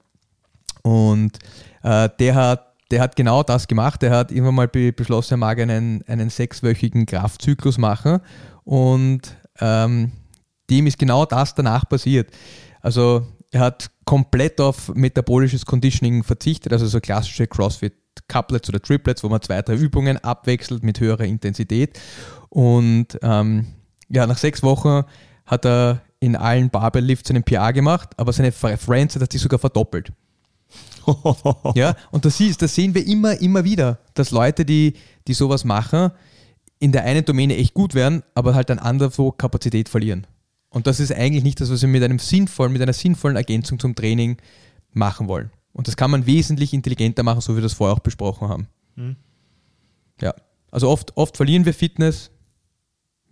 [0.83, 1.39] Und
[1.83, 4.03] äh, der hat der hat genau das gemacht.
[4.03, 8.21] Der hat irgendwann mal be beschlossen, er mag einen, einen sechswöchigen Kraftzyklus machen.
[8.65, 10.13] Und ähm,
[10.71, 12.31] dem ist genau das danach passiert.
[12.81, 17.95] Also er hat komplett auf metabolisches Conditioning verzichtet, also so klassische CrossFit
[18.27, 21.99] Couplets oder Triplets, wo man zwei, drei Übungen abwechselt mit höherer Intensität.
[22.49, 23.67] Und ähm,
[24.09, 25.05] ja, nach sechs Wochen
[25.47, 30.13] hat er in allen Barbell-Lifts einen PA gemacht, aber seine Friends hat die sogar verdoppelt.
[31.75, 34.95] ja, und das, ist, das sehen wir immer, immer wieder, dass Leute, die,
[35.27, 36.11] die sowas machen,
[36.81, 40.27] in der einen Domäne echt gut werden, aber halt dann anderswo Kapazität verlieren.
[40.71, 43.79] Und das ist eigentlich nicht das, was wir mit einem sinnvollen, mit einer sinnvollen Ergänzung
[43.79, 44.37] zum Training
[44.93, 45.51] machen wollen.
[45.73, 48.69] Und das kann man wesentlich intelligenter machen, so wie wir das vorher auch besprochen haben.
[48.97, 49.17] Mhm.
[50.21, 50.35] Ja,
[50.71, 52.31] also oft, oft verlieren wir Fitness,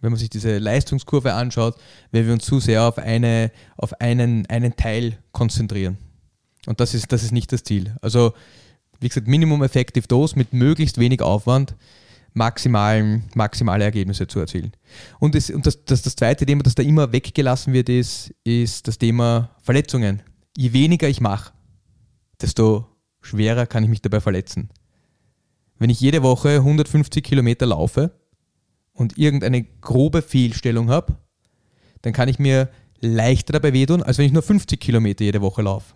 [0.00, 1.76] wenn man sich diese Leistungskurve anschaut,
[2.12, 5.98] wenn wir uns zu sehr auf, eine, auf einen, einen Teil konzentrieren.
[6.66, 7.96] Und das ist, das ist nicht das Ziel.
[8.02, 8.34] Also,
[9.00, 11.74] wie gesagt, Minimum Effective Dose mit möglichst wenig Aufwand
[12.34, 14.72] maximalen, maximale Ergebnisse zu erzielen.
[15.18, 18.86] Und, das, und das, das, das zweite Thema, das da immer weggelassen wird, ist, ist
[18.86, 20.22] das Thema Verletzungen.
[20.56, 21.52] Je weniger ich mache,
[22.40, 22.86] desto
[23.20, 24.70] schwerer kann ich mich dabei verletzen.
[25.78, 28.12] Wenn ich jede Woche 150 Kilometer laufe
[28.92, 31.16] und irgendeine grobe Fehlstellung habe,
[32.02, 32.70] dann kann ich mir
[33.00, 35.94] leichter dabei wehtun, als wenn ich nur 50 Kilometer jede Woche laufe.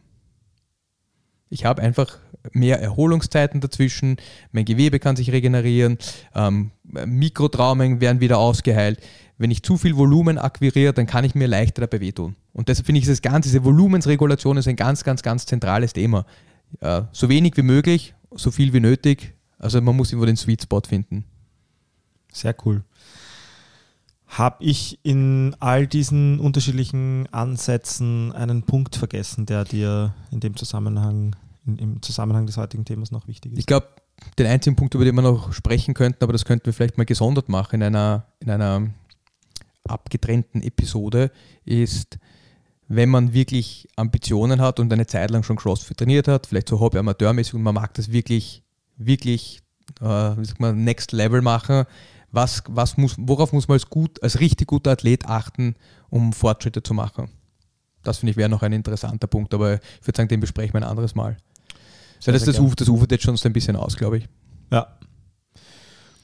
[1.49, 2.19] Ich habe einfach
[2.53, 4.17] mehr Erholungszeiten dazwischen,
[4.53, 5.99] mein Gewebe kann sich regenerieren,
[6.35, 9.01] ähm, Mikrotraumen werden wieder ausgeheilt.
[9.37, 12.37] Wenn ich zu viel Volumen akquiriere, dann kann ich mir leichter dabei wehtun.
[12.53, 16.27] Und deshalb finde ich das Ganze, diese Volumensregulation ist ein ganz, ganz, ganz zentrales Thema.
[16.81, 19.35] Äh, so wenig wie möglich, so viel wie nötig.
[19.59, 21.25] Also man muss immer den Sweet Spot finden.
[22.33, 22.83] Sehr cool.
[24.27, 31.35] Habe ich in all diesen unterschiedlichen Ansätzen einen Punkt vergessen, der dir in dem Zusammenhang
[31.67, 33.59] in, im Zusammenhang des heutigen Themas noch wichtig ist.
[33.59, 33.89] Ich glaube,
[34.39, 37.05] den einzigen Punkt, über den wir noch sprechen könnten, aber das könnten wir vielleicht mal
[37.05, 38.91] gesondert machen in einer, in einer
[39.85, 41.31] abgetrennten Episode,
[41.65, 42.19] ist,
[42.93, 46.81] wenn man wirklich Ambitionen hat und eine Zeit lang schon CrossFit trainiert hat, vielleicht so
[46.81, 48.65] hobby-amateurmäßig und man mag das wirklich,
[48.97, 49.63] wirklich,
[50.01, 51.85] äh, wie sagt man, Next Level machen,
[52.33, 55.77] was, was muss, worauf muss man als, gut, als richtig guter Athlet achten,
[56.09, 57.31] um Fortschritte zu machen?
[58.03, 60.81] Das finde ich wäre noch ein interessanter Punkt, aber ich würde sagen, den besprechen wir
[60.81, 61.37] ein anderes Mal.
[62.19, 64.29] Sehr, das, sehr das, uf, das ufert jetzt schon so ein bisschen aus, glaube ich.
[64.73, 64.99] Ja.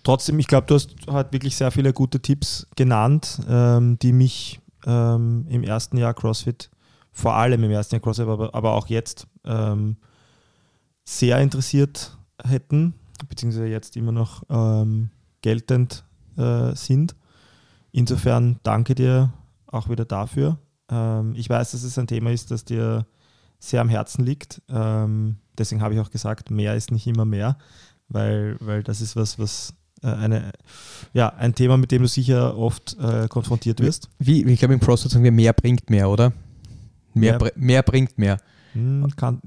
[0.03, 4.61] Trotzdem, ich glaube, du hast halt wirklich sehr viele gute Tipps genannt, ähm, die mich
[4.87, 6.71] ähm, im ersten Jahr CrossFit,
[7.13, 9.97] vor allem im ersten Jahr CrossFit, aber, aber auch jetzt ähm,
[11.05, 12.95] sehr interessiert hätten,
[13.29, 15.11] beziehungsweise jetzt immer noch ähm,
[15.43, 16.05] geltend
[16.37, 17.17] äh, sind.
[17.93, 19.33] Insofern danke dir
[19.67, 20.59] auch wieder dafür.
[20.91, 23.07] Ähm, ich weiß, dass es ein Thema ist, das dir
[23.59, 24.63] sehr am Herzen liegt.
[24.69, 27.57] Ähm, deswegen habe ich auch gesagt, mehr ist nicht immer mehr,
[28.09, 29.75] weil, weil das ist was, was
[30.15, 30.53] eine,
[31.13, 34.09] ja, ein Thema, mit dem du sicher oft äh, konfrontiert wirst.
[34.19, 36.33] Wie, ich glaube, im CrossFit sagen wir, mehr bringt mehr, oder?
[37.15, 38.39] Mehr, Mehr- mehr bringt mehr.
[38.73, 39.07] Hm,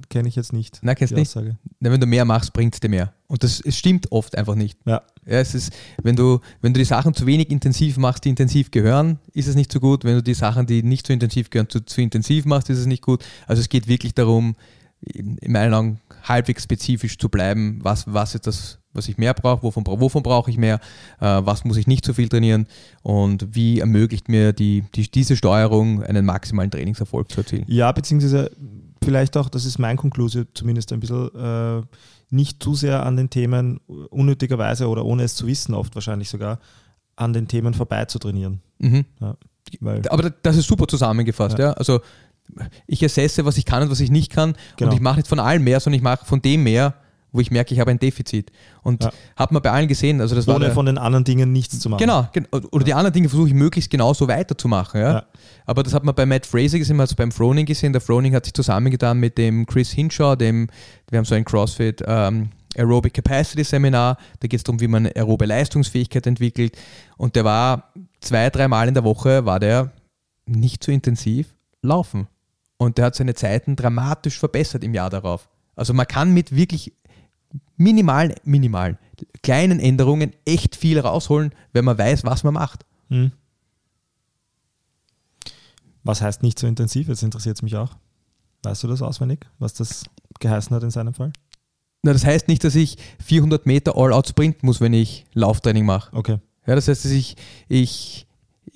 [0.09, 0.79] Kenne ich jetzt nicht.
[0.81, 1.27] Nein, kennst nicht?
[1.29, 1.55] Aussage.
[1.79, 3.13] Na, wenn du mehr machst, bringt es dir mehr.
[3.27, 4.79] Und das stimmt oft einfach nicht.
[4.85, 5.03] Ja.
[5.25, 8.71] Ja, es ist, wenn du, wenn du die Sachen zu wenig intensiv machst, die intensiv
[8.71, 10.03] gehören, ist es nicht so gut.
[10.03, 12.87] Wenn du die Sachen, die nicht so intensiv gehören, zu, zu intensiv machst, ist es
[12.87, 13.23] nicht gut.
[13.45, 14.55] Also es geht wirklich darum,
[15.01, 19.33] in in meinen Augen halbwegs spezifisch zu bleiben, was, was ist das, was ich mehr
[19.33, 20.79] brauche, wovon, wovon brauche ich mehr,
[21.19, 22.67] äh, was muss ich nicht so viel trainieren
[23.03, 27.65] und wie ermöglicht mir die, die, diese Steuerung einen maximalen Trainingserfolg zu erzielen.
[27.67, 28.51] Ja, beziehungsweise
[29.03, 31.81] vielleicht auch, das ist mein Konklusion zumindest ein bisschen, äh,
[32.31, 33.79] nicht zu sehr an den Themen
[34.09, 36.59] unnötigerweise oder ohne es zu wissen, oft wahrscheinlich sogar,
[37.15, 38.61] an den Themen vorbei zu trainieren.
[38.79, 39.05] Mhm.
[39.81, 41.69] Weil, Aber das ist super zusammengefasst, ja.
[41.69, 41.73] Ja.
[41.73, 42.01] Also
[42.87, 44.55] ich assesse, was ich kann und was ich nicht kann.
[44.77, 44.89] Genau.
[44.89, 46.95] Und ich mache nicht von allem mehr, sondern ich mache von dem mehr,
[47.31, 48.51] wo ich merke, ich habe ein Defizit.
[48.81, 49.11] Und Ja.
[49.35, 51.79] hat man bei allen gesehen, also das war ohne der, von den anderen Dingen nichts
[51.79, 51.99] zu machen.
[51.99, 54.99] Genau, gen- oder die anderen Dinge versuche ich möglichst genauso weiterzumachen.
[55.01, 55.11] Ja?
[55.13, 55.25] Ja.
[55.65, 57.93] Aber das hat man bei Matt Fraser gesehen, also beim Froning gesehen.
[57.93, 60.67] Der Froning hat sich zusammengetan mit dem Chris Hinshaw, dem,
[61.09, 64.17] wir haben so ein CrossFit ähm, Aerobic Capacity Seminar.
[64.39, 66.77] Da geht es darum, wie man aerobe Leistungsfähigkeit entwickelt.
[67.17, 69.91] Und der war zwei, dreimal in der Woche, war der
[70.45, 72.27] nicht so intensiv laufen.
[72.77, 75.49] Und der hat seine Zeiten dramatisch verbessert im Jahr darauf.
[75.75, 76.93] Also man kann mit wirklich
[77.77, 78.97] minimalen, minimalen,
[79.41, 82.85] kleinen Änderungen echt viel rausholen, wenn man weiß, was man macht.
[83.09, 83.31] Hm.
[86.03, 87.07] Was heißt nicht so intensiv?
[87.07, 87.97] Jetzt interessiert es mich auch.
[88.63, 90.05] Weißt du das auswendig, was das
[90.39, 91.31] geheißen hat in seinem Fall?
[92.01, 96.15] Na, das heißt nicht, dass ich 400 Meter All-Out sprinten muss, wenn ich Lauftraining mache.
[96.15, 96.37] Okay.
[96.65, 97.35] Ja, das heißt, dass ich,
[97.67, 98.27] ich,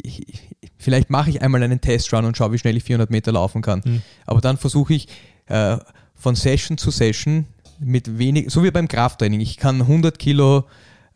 [0.02, 3.62] ich vielleicht mache ich einmal einen Testrun und schaue, wie schnell ich 400 Meter laufen
[3.62, 3.84] kann.
[3.84, 4.02] Hm.
[4.26, 5.08] Aber dann versuche ich
[5.46, 5.78] äh,
[6.16, 7.46] von Session zu Session
[7.84, 9.40] mit wenig, so wie beim Krafttraining.
[9.40, 10.66] Ich kann 100 Kilo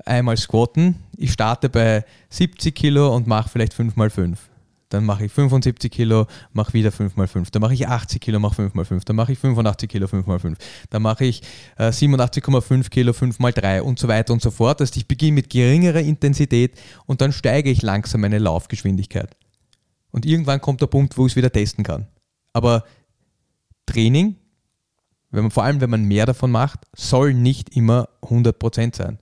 [0.05, 0.95] einmal squatten.
[1.17, 4.39] Ich starte bei 70 Kilo und mache vielleicht 5 mal 5.
[4.89, 7.51] Dann mache ich 75 Kilo, mache wieder 5 mal 5.
[7.51, 9.03] Dann mache ich 80 Kilo, mache 5 mal 5.
[9.03, 10.57] Dann mache ich 85 Kilo, 5 mal 5.
[10.89, 11.41] Dann mache ich
[11.77, 14.79] äh, 87,5 Kilo, 5 mal 3 und so weiter und so fort.
[14.79, 19.35] Das ich beginne mit geringerer Intensität und dann steige ich langsam meine Laufgeschwindigkeit.
[20.11, 22.07] Und irgendwann kommt der Punkt, wo ich es wieder testen kann.
[22.53, 22.85] Aber
[23.85, 24.37] Training,
[25.37, 29.19] wenn man, vor allem wenn man mehr davon macht, soll nicht immer 100% sein.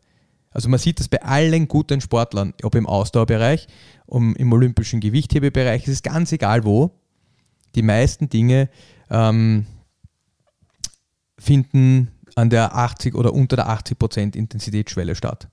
[0.49, 3.67] Also man sieht das bei allen guten Sportlern, ob im Ausdauerbereich,
[4.05, 6.91] um, im olympischen Gewichthebebereich, es ist ganz egal wo.
[7.75, 8.69] Die meisten Dinge
[9.09, 9.65] ähm,
[11.37, 15.49] finden an der 80 oder unter der 80% Intensitätsschwelle statt.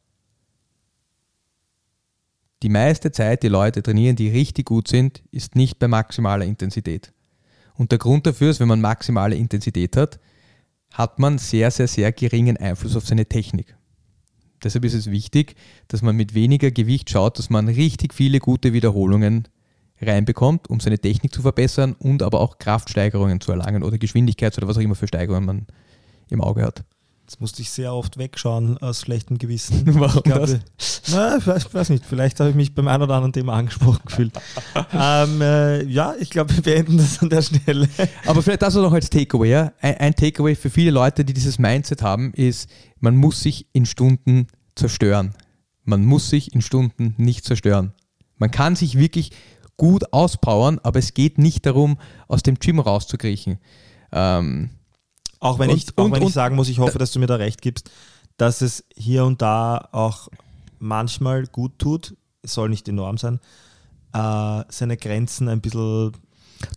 [2.63, 7.13] Die meiste Zeit, die Leute trainieren, die richtig gut sind, ist nicht bei maximaler Intensität.
[7.75, 10.21] Und der Grund dafür ist, wenn man maximale Intensität hat,
[10.93, 13.77] hat man sehr, sehr, sehr geringen Einfluss auf seine Technik.
[14.63, 15.57] Deshalb ist es wichtig,
[15.89, 19.49] dass man mit weniger Gewicht schaut, dass man richtig viele gute Wiederholungen
[20.01, 24.69] reinbekommt, um seine Technik zu verbessern und aber auch Kraftsteigerungen zu erlangen oder Geschwindigkeits- oder
[24.69, 25.67] was auch immer für Steigerungen man
[26.29, 26.85] im Auge hat.
[27.23, 29.83] Jetzt musste ich sehr oft wegschauen aus schlechtem Gewissen.
[29.99, 31.03] Warum ich glaube, das?
[31.11, 34.01] Na, ich weiß, weiß nicht, vielleicht habe ich mich beim einen oder anderen Thema angesprochen
[34.05, 34.33] gefühlt.
[34.93, 37.89] ähm, äh, ja, ich glaube, wir beenden das an der Stelle.
[38.27, 39.51] Aber vielleicht das auch noch als Takeaway.
[39.51, 39.73] Ja?
[39.81, 42.69] Ein, ein Takeaway für viele Leute, die dieses Mindset haben, ist,
[43.01, 45.35] man muss sich in Stunden zerstören.
[45.85, 47.93] Man muss sich in Stunden nicht zerstören.
[48.37, 49.31] Man kann sich wirklich
[49.77, 51.99] gut auspowern, aber es geht nicht darum,
[52.29, 53.59] aus dem Gym rauszukriechen.
[54.13, 54.71] Ähm,
[55.43, 57.19] Auch wenn, Und- ich, auch und- wenn und- ich sagen muss, ich hoffe, dass du
[57.19, 57.91] mir da recht gibst,
[58.37, 60.29] dass es hier und da auch
[60.79, 63.41] manchmal gut tut, es soll nicht enorm sein,
[64.15, 66.13] äh, seine Grenzen ein bisschen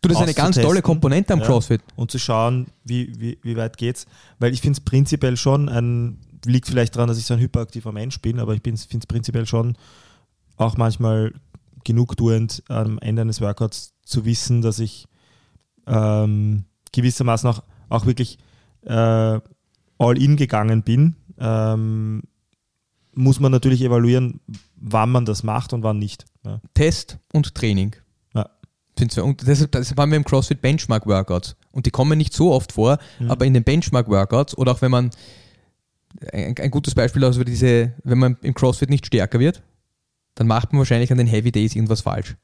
[0.01, 0.81] Du, das ist eine ganz tolle.
[0.81, 1.45] Komponente am Ja.
[1.45, 1.81] CrossFit.
[1.95, 4.07] und zu schauen, wie, wie, wie weit geht's.
[4.39, 7.91] Weil ich finde es prinzipiell schon ein, liegt vielleicht daran, dass ich so ein hyperaktiver
[7.91, 9.77] Mensch bin, aber ich finde es prinzipiell schon
[10.57, 11.33] auch manchmal
[11.83, 15.05] genugtuend am Ende eines Workouts zu wissen, dass ich
[15.85, 18.41] ähm, gewissermaßen auch, auch wirklich äh,
[18.93, 21.15] all in gegangen bin.
[21.39, 22.23] Ähm,
[23.13, 24.41] muss man natürlich evaluieren,
[24.75, 26.25] wann man das macht und wann nicht.
[26.45, 26.59] Ja.
[26.73, 27.95] Test und Training.
[28.33, 28.49] Ja.
[29.21, 31.55] Und deshalb, deshalb haben wir im CrossFit Benchmark-Workouts.
[31.71, 33.31] Und die kommen nicht so oft vor, Mhm.
[33.31, 35.09] aber in den Benchmark-Workouts oder auch wenn man,
[36.31, 39.61] ein, ein gutes Beispiel also diese, wenn man im CrossFit nicht stärker wird,
[40.35, 42.35] dann macht man wahrscheinlich an den Heavy Days irgendwas falsch.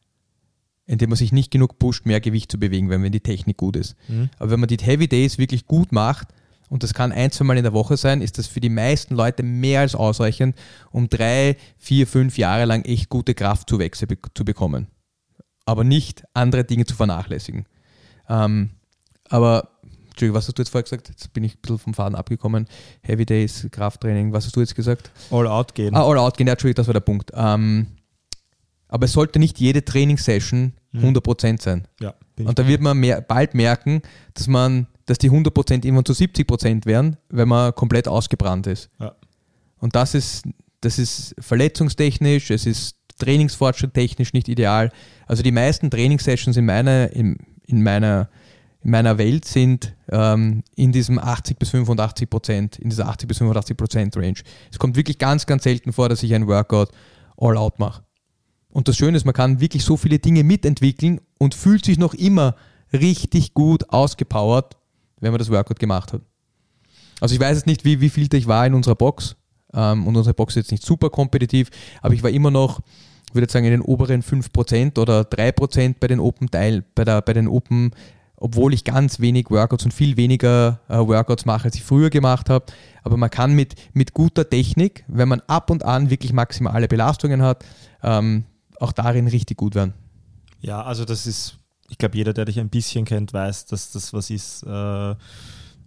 [0.92, 3.78] Indem man sich nicht genug pusht, mehr Gewicht zu bewegen, wenn, wenn die Technik gut
[3.78, 3.96] ist.
[4.10, 4.30] Mhm.
[4.38, 6.28] Aber wenn man die Heavy Days wirklich gut macht,
[6.70, 9.16] und das kann ein, zwei Mal in der Woche sein, ist das für die meisten
[9.16, 10.56] Leute mehr als ausreichend,
[10.92, 14.88] um drei, vier, fünf Jahre lang echt gute Kraftzuwächse be zu bekommen.
[15.66, 17.66] Aber nicht andere Dinge zu vernachlässigen.
[18.28, 18.72] Ähm,
[19.30, 19.70] aber,
[20.10, 21.10] Entschuldigung, was hast du jetzt vorher gesagt?
[21.10, 22.68] Jetzt bin ich ein bisschen vom Faden abgekommen.
[23.02, 25.12] Heavy Days, Krafttraining, was hast du jetzt gesagt?
[25.30, 25.96] All out gehen.
[25.96, 27.32] Ah, all out gehen, ja, Entschuldigung, das war der Punkt.
[27.34, 27.88] Ähm,
[28.92, 31.06] aber es sollte nicht jede Trainingssession Mhm.
[31.06, 31.88] 100% sein.
[32.00, 34.02] Ja, Und da wird man mehr, bald merken,
[34.34, 38.90] dass man, dass die 100% irgendwann zu 70% werden, wenn man komplett ausgebrannt ist.
[39.00, 39.16] Ja.
[39.80, 40.44] Und das ist,
[40.82, 44.92] das ist verletzungstechnisch, es ist Trainingsfortschritt technisch nicht ideal.
[45.28, 48.30] Also die meisten Trainingssessions in meiner, in, in meiner,
[48.84, 53.38] in meiner Welt sind ähm, in diesem 80 bis 85 Prozent, in dieser 80 bis
[53.38, 54.40] 85 Prozent Range.
[54.72, 56.90] Es kommt wirklich ganz, ganz selten vor, dass ich ein Workout
[57.38, 58.04] all out mache.
[58.72, 62.14] Und das Schöne ist, man kann wirklich so viele Dinge mitentwickeln und fühlt sich noch
[62.14, 62.56] immer
[62.94, 64.78] richtig gut ausgepowert,
[65.20, 66.22] wenn man das Workout gemacht hat.
[67.20, 69.36] Also ich weiß jetzt nicht, wie, wie viel ich war in unserer Box.
[69.74, 71.70] Ähm, und unsere Box ist jetzt nicht super kompetitiv,
[72.02, 72.82] aber ich war immer noch,
[73.30, 77.22] ich würde sagen, in den oberen 5% oder 3% bei den Open Teil, bei, der,
[77.22, 77.92] bei den Open,
[78.36, 82.50] obwohl ich ganz wenig Workouts und viel weniger äh, Workouts mache, als ich früher gemacht
[82.50, 82.66] habe.
[83.04, 87.42] Aber man kann mit, mit guter Technik, wenn man ab und an wirklich maximale Belastungen
[87.42, 87.64] hat,
[88.04, 88.46] ähm,
[88.82, 89.94] auch darin richtig gut werden.
[90.60, 91.58] Ja, also das ist,
[91.90, 95.16] ich glaube, jeder, der dich ein bisschen kennt, weiß, dass das was ist, äh,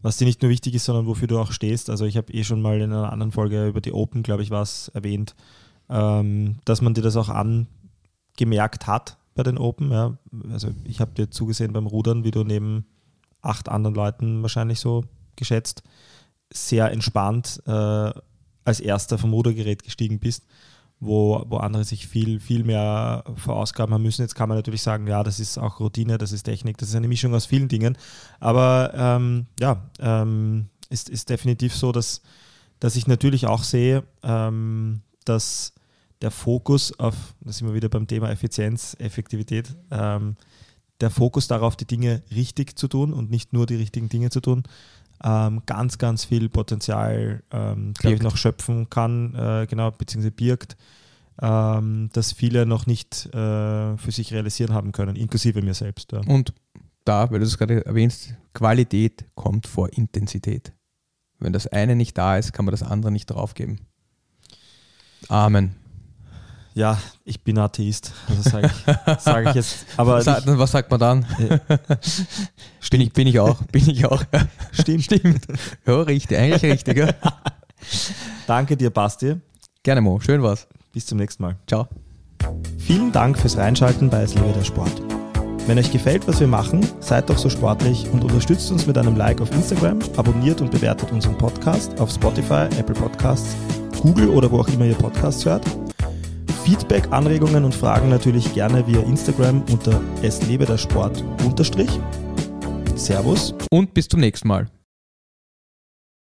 [0.03, 1.91] was dir nicht nur wichtig ist, sondern wofür du auch stehst.
[1.91, 4.51] Also ich habe eh schon mal in einer anderen Folge über die Open, glaube ich,
[4.51, 5.35] was erwähnt,
[5.89, 9.91] ähm, dass man dir das auch angemerkt hat bei den Open.
[9.91, 10.17] Ja.
[10.51, 12.85] Also ich habe dir zugesehen beim Rudern, wie du neben
[13.41, 15.05] acht anderen Leuten wahrscheinlich so
[15.37, 15.83] geschätzt,
[16.53, 18.13] sehr entspannt äh,
[18.65, 20.45] als erster vom Rudergerät gestiegen bist
[21.05, 24.23] wo, wo andere sich viel, viel mehr verausgaben haben müssen.
[24.23, 26.95] Jetzt kann man natürlich sagen, ja, das ist auch Routine, das ist Technik, das ist
[26.95, 27.97] eine Mischung aus vielen Dingen.
[28.41, 32.23] Aber ähm, ja, ähm, ist, ist definitiv so, dass,
[32.81, 35.73] dass ich natürlich auch sehe, ähm, dass
[36.23, 40.37] der Fokus auf, da sind wir wieder beim Thema Effizienz, Effektivität, ähm,
[41.01, 44.41] der Fokus darauf, die Dinge richtig zu tun und nicht nur die richtigen Dinge zu
[44.41, 44.63] tun,
[45.23, 50.77] ähm, ganz, ganz viel Potenzial, ähm, glaube ich, noch schöpfen kann, äh, genau, beziehungsweise birgt,
[51.41, 56.13] ähm, das viele noch nicht äh, für sich realisieren haben können, inklusive mir selbst.
[56.13, 56.21] Ja.
[56.21, 56.53] Und
[57.05, 60.73] da, weil du es gerade erwähnst, Qualität kommt vor Intensität.
[61.39, 63.81] Wenn das eine nicht da ist, kann man das andere nicht draufgeben.
[65.29, 65.75] Amen.
[66.75, 69.87] Ja, ich bin Atheist, also sage ich, sag ich jetzt.
[69.97, 71.27] Aber Sa nicht, was sagt man dann?
[72.91, 73.63] bin, ich, bin ich auch.
[73.71, 74.23] Bin ich auch.
[74.73, 75.05] stimmt.
[75.05, 75.47] Stimmt.
[75.87, 76.37] Ja, richtig.
[76.37, 76.99] Eigentlich richtig.
[76.99, 77.13] Ja.
[78.47, 79.37] Danke dir, Basti.
[79.85, 80.19] Gerne, Mo.
[80.19, 80.67] Schön was.
[80.93, 81.57] Bis zum nächsten Mal.
[81.69, 81.87] Ciao.
[82.79, 85.01] Vielen Dank fürs Reinschalten bei Es lebe der Sport.
[85.67, 89.17] Wenn euch gefällt, was wir machen, seid doch so sportlich und unterstützt uns mit einem
[89.17, 93.57] Like auf Instagram, abonniert und bewertet unseren Podcast auf Spotify, Apple Podcasts,
[94.03, 95.65] Google oder wo auch immer ihr Podcasts hört.
[96.65, 101.91] Feedback, Anregungen und Fragen natürlich gerne via Instagram unter Es lebe der Sport unterstrich.
[102.95, 103.55] Servus.
[103.71, 104.67] Und bis zum nächsten Mal.